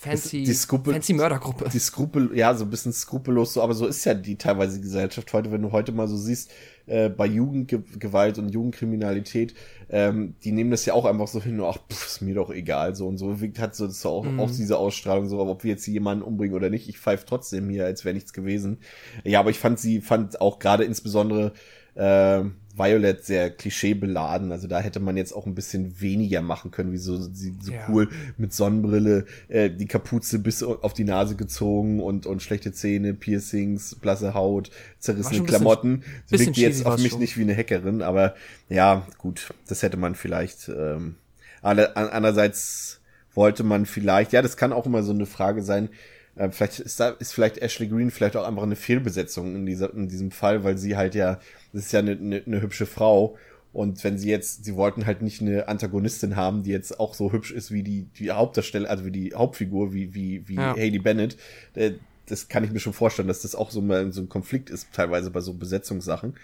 [0.00, 1.68] fancy, die Skrupel- fancy Mördergruppe.
[1.72, 4.82] die Skrupel, ja, so ein bisschen skrupellos, so, aber so ist ja die teilweise die
[4.82, 6.50] Gesellschaft heute, wenn du heute mal so siehst,
[6.86, 9.54] äh, bei Jugendgewalt und Jugendkriminalität,
[9.90, 12.94] ähm, die nehmen das ja auch einfach so hin, ach, pff, ist mir doch egal,
[12.94, 14.40] so und so hat so das auch, Mhm.
[14.40, 17.68] auch diese Ausstrahlung, so, ob wir jetzt hier jemanden umbringen oder nicht, ich pfeife trotzdem
[17.68, 18.78] hier, als wäre nichts gewesen.
[19.24, 21.52] Ja, aber ich fand sie, fand auch gerade insbesondere
[21.94, 22.42] äh,
[22.76, 24.52] Violet sehr klischeebeladen.
[24.52, 27.72] Also da hätte man jetzt auch ein bisschen weniger machen können, wie so, sie so
[27.72, 27.86] Ja.
[27.90, 33.12] cool mit Sonnenbrille, äh, die Kapuze bis auf die Nase gezogen und, und schlechte Zähne,
[33.12, 36.04] Piercings, blasse Haut, zerrissene Klamotten.
[36.26, 37.20] Sie wirkt jetzt auf mich schon.
[37.20, 38.34] nicht wie eine Hackerin, aber
[38.68, 40.68] ja, gut, das hätte man vielleicht.
[40.68, 41.16] Ähm,
[41.62, 43.00] alle- an- andererseits
[43.34, 45.88] wollte man vielleicht, ja, das kann auch immer so eine Frage sein.
[46.36, 49.92] Äh, vielleicht ist da ist vielleicht Ashley Green vielleicht auch einfach eine Fehlbesetzung in dieser
[49.92, 51.40] in diesem Fall, weil sie halt ja
[51.72, 53.36] das ist ja eine, eine, eine hübsche Frau
[53.72, 57.32] und wenn sie jetzt sie wollten halt nicht eine Antagonistin haben, die jetzt auch so
[57.32, 60.72] hübsch ist wie die die Hauptdarsteller, also wie die Hauptfigur wie wie wie Ja.
[60.72, 61.36] Haley Bennett.
[61.74, 61.92] Äh,
[62.26, 64.88] das kann ich mir schon vorstellen, dass das auch so mal so ein Konflikt ist
[64.92, 66.34] teilweise bei so Besetzungssachen.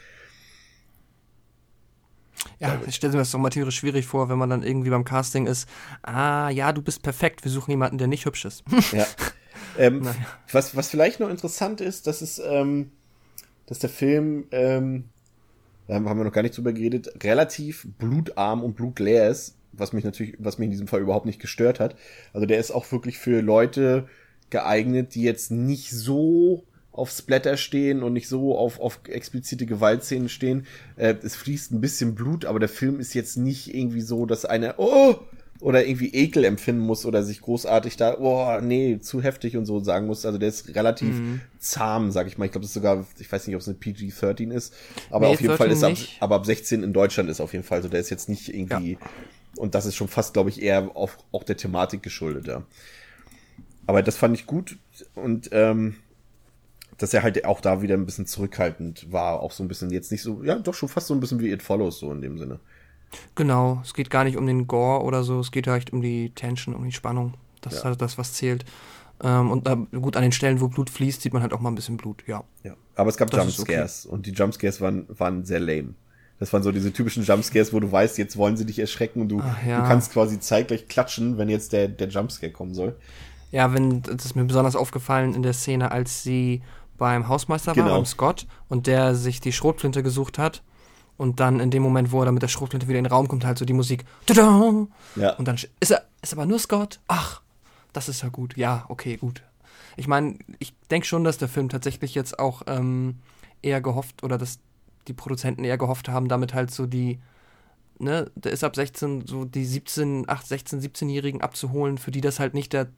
[2.58, 5.04] Ja, ich stelle mir das doch mal tierisch schwierig vor, wenn man dann irgendwie beim
[5.04, 5.68] Casting ist.
[6.02, 7.44] Ah, ja, du bist perfekt.
[7.44, 8.64] Wir suchen jemanden, der nicht hübsch ist.
[8.92, 9.06] Ja.
[9.78, 10.16] Ähm, Naja.
[10.52, 12.90] was, was vielleicht noch interessant ist, dass es, ähm,
[13.66, 15.04] dass der Film, ähm,
[15.88, 20.04] da haben wir noch gar nicht drüber geredet, relativ blutarm und blutleer ist, was mich
[20.04, 21.96] natürlich, was mich in diesem Fall überhaupt nicht gestört hat.
[22.32, 24.08] Also der ist auch wirklich für Leute
[24.50, 30.28] geeignet, die jetzt nicht so auf Splatter stehen und nicht so auf, auf explizite Gewaltszenen
[30.30, 30.66] stehen.
[30.96, 34.46] Äh, es fließt ein bisschen Blut, aber der Film ist jetzt nicht irgendwie so, dass
[34.46, 35.16] einer, oh,
[35.60, 39.80] oder irgendwie Ekel empfinden muss oder sich großartig da, oh, nee, zu heftig und so
[39.82, 40.26] sagen muss.
[40.26, 41.40] Also der ist relativ Mhm.
[41.58, 42.44] zahm, sag ich mal.
[42.46, 44.74] Ich glaube, das ist sogar, ich weiß nicht, ob es eine PG-13 ist,
[45.10, 47.52] aber Nee, auf jeden Fall 13 ist ab, aber ab 16 in Deutschland ist auf
[47.52, 47.88] jeden Fall so.
[47.88, 48.98] Der ist jetzt nicht irgendwie,
[49.56, 52.64] und das ist schon fast, glaube ich, eher auf, auch der Thematik geschuldet, ja.
[53.86, 54.78] Aber das fand ich gut
[55.14, 55.96] und ähm,
[56.98, 60.10] dass er halt auch da wieder ein bisschen zurückhaltend war, auch so ein bisschen jetzt
[60.10, 62.38] nicht so, ja, doch schon fast so ein bisschen wie It Follows, so in dem
[62.38, 62.60] Sinne.
[63.34, 66.30] Genau, es geht gar nicht um den Gore oder so, es geht halt um die
[66.30, 67.34] Tension, um die Spannung.
[67.60, 67.86] Das ist Ja.
[67.90, 68.64] halt das, was zählt.
[69.22, 71.70] Ähm, und äh, gut, an den Stellen, wo Blut fließt, sieht man halt auch mal
[71.70, 72.44] ein bisschen Blut, ja.
[72.64, 72.74] Ja.
[72.94, 73.72] Aber es gab Das ist okay.
[73.72, 75.94] Jumpscares und die Jumpscares waren, waren sehr lame.
[76.38, 79.28] Das waren so diese typischen Jumpscares, wo du weißt, jetzt wollen sie dich erschrecken und
[79.30, 79.80] du, ja.
[79.80, 82.94] du kannst quasi zeitgleich klatschen, wenn jetzt der, der Jumpscare kommen soll.
[83.52, 86.60] Ja, wenn, das ist mir besonders aufgefallen in der Szene, als sie
[86.98, 87.86] beim Hausmeister Genau.
[87.86, 90.62] war, beim Scott, und der sich die Schrotflinte gesucht hat.
[91.18, 93.26] Und dann in dem Moment, wo er dann mit der Schrotflinte wieder in den Raum
[93.28, 94.04] kommt, halt so die Musik.
[94.26, 94.86] Tada!
[95.16, 95.34] Ja.
[95.36, 97.00] Und dann sch- ist er, ist aber nur Scott.
[97.08, 97.40] Ach,
[97.94, 98.56] das ist ja gut.
[98.56, 99.42] Ja, okay, gut.
[99.96, 103.16] Ich meine, ich denke schon, dass der Film tatsächlich jetzt auch ähm,
[103.62, 104.58] eher gehofft oder dass
[105.08, 107.18] die Produzenten eher gehofft haben, damit halt so die,
[107.98, 112.38] ne, der ist ab 16, so die 17, 8, 16, 17-Jährigen abzuholen, für die das
[112.40, 112.88] halt nicht der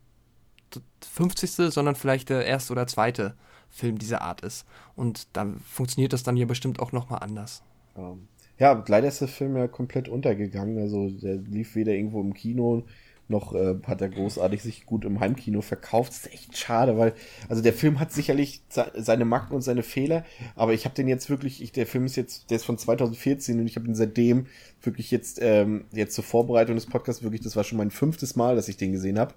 [1.14, 1.72] 50.
[1.72, 3.34] sondern vielleicht der erste oder zweite
[3.70, 4.66] Film dieser Art ist.
[4.96, 7.62] Und dann funktioniert das dann hier bestimmt auch nochmal anders.
[7.98, 8.28] Ähm,
[8.58, 10.78] ja, leider ist der Film ja komplett untergegangen.
[10.78, 12.84] Also der lief weder irgendwo im Kino,
[13.30, 16.10] noch äh, hat er großartig sich gut im Heimkino verkauft.
[16.12, 17.12] Das ist echt schade, weil,
[17.48, 20.24] also der Film hat sicherlich se- seine Macken und seine Fehler,
[20.56, 23.60] aber ich habe den jetzt wirklich, ich, der Film ist jetzt, der ist von 2014
[23.60, 24.46] und ich habe ihn seitdem
[24.82, 28.56] wirklich jetzt, ähm, jetzt zur Vorbereitung des Podcasts wirklich, das war schon mein fünftes Mal,
[28.56, 29.34] dass ich den gesehen habe.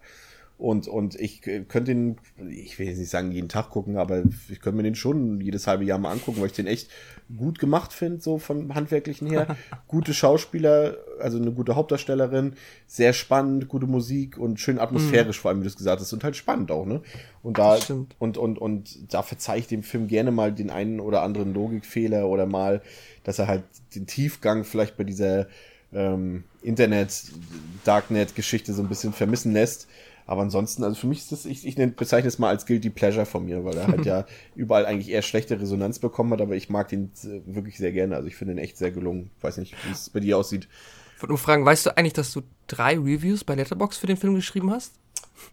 [0.62, 4.62] Und, und ich könnte den, ich will jetzt nicht sagen jeden Tag gucken, aber ich
[4.62, 6.88] könnte mir den schon jedes halbe Jahr mal angucken, weil ich den echt
[7.36, 9.58] gut gemacht finde, so vom Handwerklichen her.
[9.88, 12.54] gute Schauspieler, also eine gute Hauptdarstellerin,
[12.86, 15.42] sehr spannend, gute Musik und schön atmosphärisch, mm.
[15.42, 17.02] vor allem, wie du es gesagt hast, und halt spannend auch, ne?
[17.42, 17.80] Und da,
[18.20, 22.28] und, und, und da verzeih ich dem Film gerne mal den einen oder anderen Logikfehler
[22.28, 22.84] oder mal,
[23.24, 23.64] dass er halt
[23.96, 25.48] den Tiefgang vielleicht bei dieser
[25.92, 29.88] ähm, Internet-Darknet-Geschichte so ein bisschen vermissen lässt.
[30.32, 33.26] Aber ansonsten, also für mich ist das, ich, ich bezeichne es mal als Guilty Pleasure
[33.26, 34.26] von mir, weil er halt ja
[34.56, 38.16] überall eigentlich eher schlechte Resonanz bekommen hat, aber ich mag den äh, wirklich sehr gerne.
[38.16, 39.30] Also ich finde ihn echt sehr gelungen.
[39.38, 40.70] Ich weiß nicht, wie es bei dir aussieht.
[41.18, 44.16] Ich wollte nur fragen, weißt du eigentlich, dass du drei Reviews bei Letterbox für den
[44.16, 44.94] Film geschrieben hast?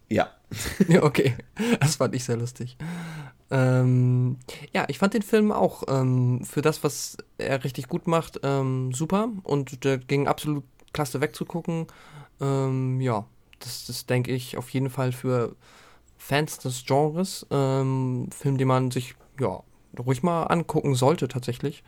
[0.08, 0.30] Ja.
[0.86, 1.34] ja, okay.
[1.80, 2.76] Das fand ich sehr lustig.
[3.50, 4.36] Ähm,
[4.72, 8.92] ja, ich fand den Film auch ähm, für das, was er richtig gut macht, ähm,
[8.92, 9.28] super.
[9.42, 10.62] Und der ging absolut
[10.92, 11.88] klasse wegzugucken.
[12.40, 13.26] Ähm, ja,
[13.60, 15.56] das, das denke ich auf jeden Fall für
[16.16, 17.46] Fans des Genres.
[17.50, 19.62] Ähm, Film, den man sich ja
[19.98, 21.82] ruhig mal angucken sollte tatsächlich.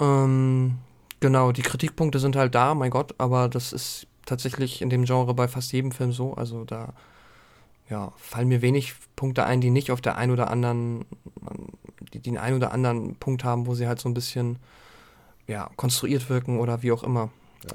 [0.00, 0.78] Ähm,
[1.20, 5.32] genau, die Kritikpunkte sind halt da, mein Gott, aber das ist tatsächlich in dem Genre
[5.34, 6.34] bei fast jedem Film so.
[6.34, 6.92] Also da
[7.88, 11.06] ja, fallen mir wenig Punkte ein, die nicht auf der einen oder anderen,
[12.12, 14.58] die, die den einen oder anderen Punkt haben, wo sie halt so ein bisschen
[15.46, 17.30] ja, konstruiert wirken oder wie auch immer.
[17.64, 17.74] Ja.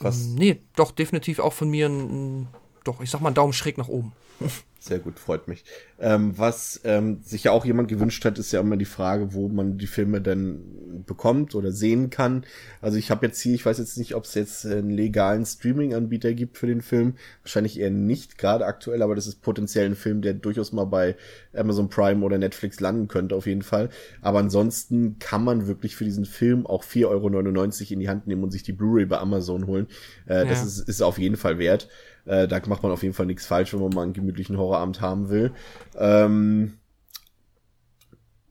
[0.00, 0.26] Was?
[0.26, 2.48] Nee, doch, definitiv auch von mir ein,
[2.84, 4.12] doch, ich sag mal, einen Daumen schräg nach oben.
[4.80, 5.64] Sehr gut, freut mich.
[5.98, 9.48] Ähm, was ähm, sich ja auch jemand gewünscht hat, ist ja immer die Frage, wo
[9.48, 12.44] man die Filme denn bekommt oder sehen kann.
[12.80, 16.32] Also ich habe jetzt hier, ich weiß jetzt nicht, ob es jetzt einen legalen Streaming-Anbieter
[16.32, 17.14] gibt für den Film.
[17.42, 21.16] Wahrscheinlich eher nicht, gerade aktuell, aber das ist potenziell ein Film, der durchaus mal bei
[21.54, 23.88] Amazon Prime oder Netflix landen könnte, auf jeden Fall.
[24.22, 28.44] Aber ansonsten kann man wirklich für diesen Film auch 4,99 Euro in die Hand nehmen
[28.44, 29.88] und sich die Blu-ray bei Amazon holen.
[30.28, 30.44] Äh, ja.
[30.44, 31.88] Das ist, ist auf jeden Fall wert.
[32.28, 35.00] Äh, da macht man auf jeden Fall nichts falsch, wenn man mal einen gemütlichen Horrorabend
[35.00, 35.52] haben will.
[35.96, 36.78] Ähm,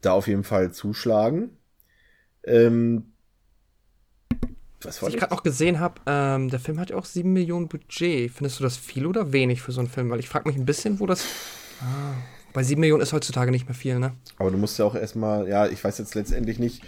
[0.01, 1.51] da auf jeden Fall zuschlagen.
[2.43, 3.13] Ähm,
[4.81, 7.67] was, was ich gerade noch gesehen habe, ähm, der Film hat ja auch 7 Millionen
[7.67, 8.31] Budget.
[8.31, 10.09] Findest du das viel oder wenig für so einen Film?
[10.09, 11.23] Weil ich frage mich ein bisschen, wo das.
[11.81, 12.13] Ah,
[12.53, 14.13] bei 7 Millionen ist heutzutage nicht mehr viel, ne?
[14.37, 16.83] Aber du musst ja auch erstmal, ja, ich weiß jetzt letztendlich nicht,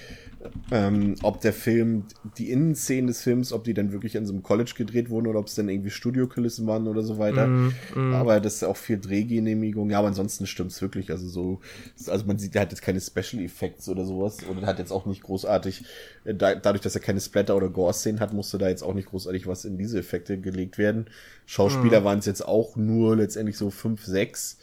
[0.71, 2.05] ähm, ob der Film,
[2.37, 5.39] die Innenszenen des Films, ob die dann wirklich in so einem College gedreht wurden oder
[5.39, 7.47] ob es dann irgendwie Studiokulissen waren oder so weiter.
[7.47, 8.13] Mm, mm.
[8.13, 9.89] Aber das ist auch viel Drehgenehmigung.
[9.89, 11.11] Ja, aber ansonsten stimmt's wirklich.
[11.11, 11.59] Also so,
[12.07, 15.05] also man sieht, der hat jetzt keine Special Effects oder sowas oder hat jetzt auch
[15.05, 15.83] nicht großartig,
[16.23, 19.09] äh, da, dadurch, dass er keine Splatter oder Gore-Szenen hat, musste da jetzt auch nicht
[19.09, 21.07] großartig was in diese Effekte gelegt werden.
[21.45, 22.03] Schauspieler mm.
[22.05, 24.57] waren es jetzt auch nur letztendlich so fünf, sechs.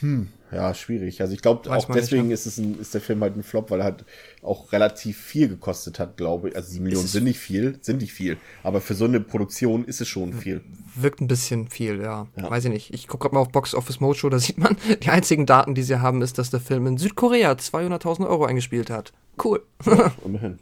[0.00, 1.20] Hm, ja, schwierig.
[1.20, 3.70] Also ich glaube, auch deswegen nicht, ist es ein, ist der Film halt ein Flop,
[3.70, 4.04] weil er halt
[4.42, 6.56] auch relativ viel gekostet hat, glaube ich.
[6.56, 8.36] Also sieben Millionen sind nicht viel, sind nicht viel.
[8.62, 10.62] Aber für so eine Produktion ist es schon viel.
[10.94, 12.28] Wirkt ein bisschen viel, ja.
[12.36, 12.50] ja.
[12.50, 12.94] Weiß ich nicht.
[12.94, 15.82] Ich gucke gerade mal auf Box Office Mojo, da sieht man, die einzigen Daten, die
[15.82, 19.12] sie haben, ist, dass der Film in Südkorea 200.000 Euro eingespielt hat.
[19.42, 19.62] Cool.
[19.84, 20.58] Ja, immerhin.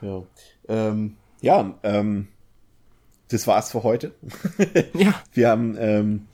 [0.00, 0.22] Ja.
[0.68, 2.28] Ähm, ja, ähm,
[3.28, 4.14] das war's für heute.
[4.94, 5.14] ja.
[5.32, 6.26] Wir haben, ähm,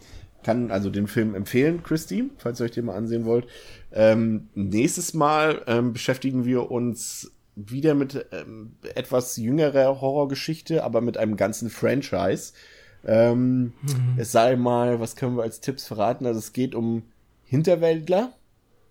[0.45, 3.47] kann also den Film empfehlen, Christy, falls ihr euch den mal ansehen wollt.
[3.93, 11.17] Ähm, nächstes Mal ähm, beschäftigen wir uns wieder mit ähm, etwas jüngerer Horrorgeschichte, aber mit
[11.17, 12.53] einem ganzen Franchise.
[13.07, 14.15] Ähm, mhm.
[14.17, 16.27] Es sei mal, was können wir als Tipps verraten?
[16.27, 17.03] Also es geht um
[17.45, 18.33] Hinterwäldler,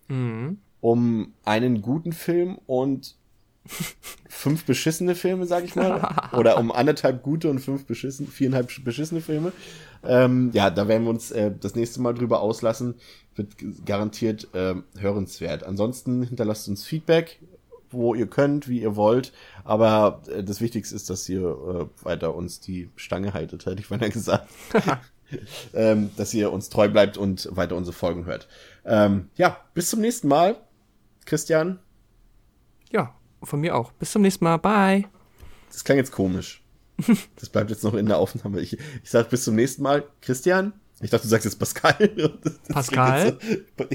[0.08, 0.60] mhm.
[0.82, 3.16] um einen guten Film und
[4.30, 6.30] fünf beschissene Filme, sag ich mal.
[6.34, 9.54] Oder um anderthalb gute und fünf beschissen, viereinhalb beschissene Filme.
[10.04, 12.96] Ähm, ja, da werden wir uns äh, das nächste Mal drüber auslassen.
[13.36, 13.56] Wird
[13.86, 15.64] garantiert äh, hörenswert.
[15.64, 17.40] Ansonsten hinterlasst uns Feedback,
[17.90, 19.32] wo ihr könnt, wie ihr wollt.
[19.64, 23.88] Aber äh, das Wichtigste ist, dass ihr äh, weiter uns die Stange haltet, hätte ich
[23.88, 24.50] vorhin gesagt.
[25.74, 28.50] ähm, dass ihr uns treu bleibt und weiter unsere Folgen hört.
[28.86, 30.58] Ähm, ja, bis zum nächsten Mal.
[31.26, 31.80] Christian.
[32.92, 33.92] Ja, von mir auch.
[33.94, 34.58] Bis zum nächsten Mal.
[34.58, 35.06] Bye.
[35.72, 36.64] Das klang jetzt komisch.
[37.36, 38.62] Das bleibt jetzt noch in der Aufnahme.
[38.62, 40.08] Ich, ich sage bis zum nächsten Mal.
[40.22, 40.74] Christian?
[41.04, 42.10] Ich dachte, du sagst jetzt Pascal.
[42.70, 43.38] Pascal?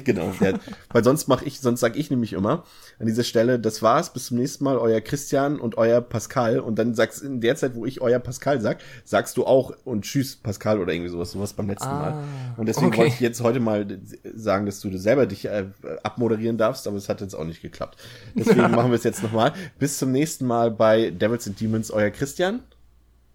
[0.05, 0.33] Genau.
[0.41, 0.53] Ja,
[0.91, 2.65] weil sonst mache ich, sonst sage ich nämlich immer
[2.99, 6.61] an dieser Stelle, das war's, bis zum nächsten Mal, euer Christian und euer Pascal.
[6.61, 10.03] Und dann sagst in der Zeit, wo ich euer Pascal sag, sagst du auch und
[10.03, 12.25] tschüss Pascal oder irgendwie sowas, sowas beim letzten ah, Mal.
[12.59, 12.99] Und deswegen okay.
[12.99, 13.87] wollte ich jetzt heute mal
[14.35, 15.67] sagen, dass du selber dich äh,
[16.03, 17.99] abmoderieren darfst, aber es hat jetzt auch nicht geklappt.
[18.35, 19.55] Deswegen machen wir es jetzt nochmal.
[19.79, 22.61] Bis zum nächsten Mal bei Devils and Demons, euer Christian.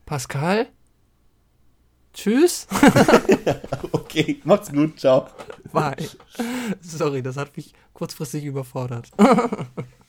[0.06, 0.68] Pascal?
[2.14, 2.68] Tschüss.
[3.92, 5.28] okay, macht's gut, ciao.
[5.72, 5.96] Bye.
[6.82, 9.10] Sorry, das hat mich kurzfristig überfordert.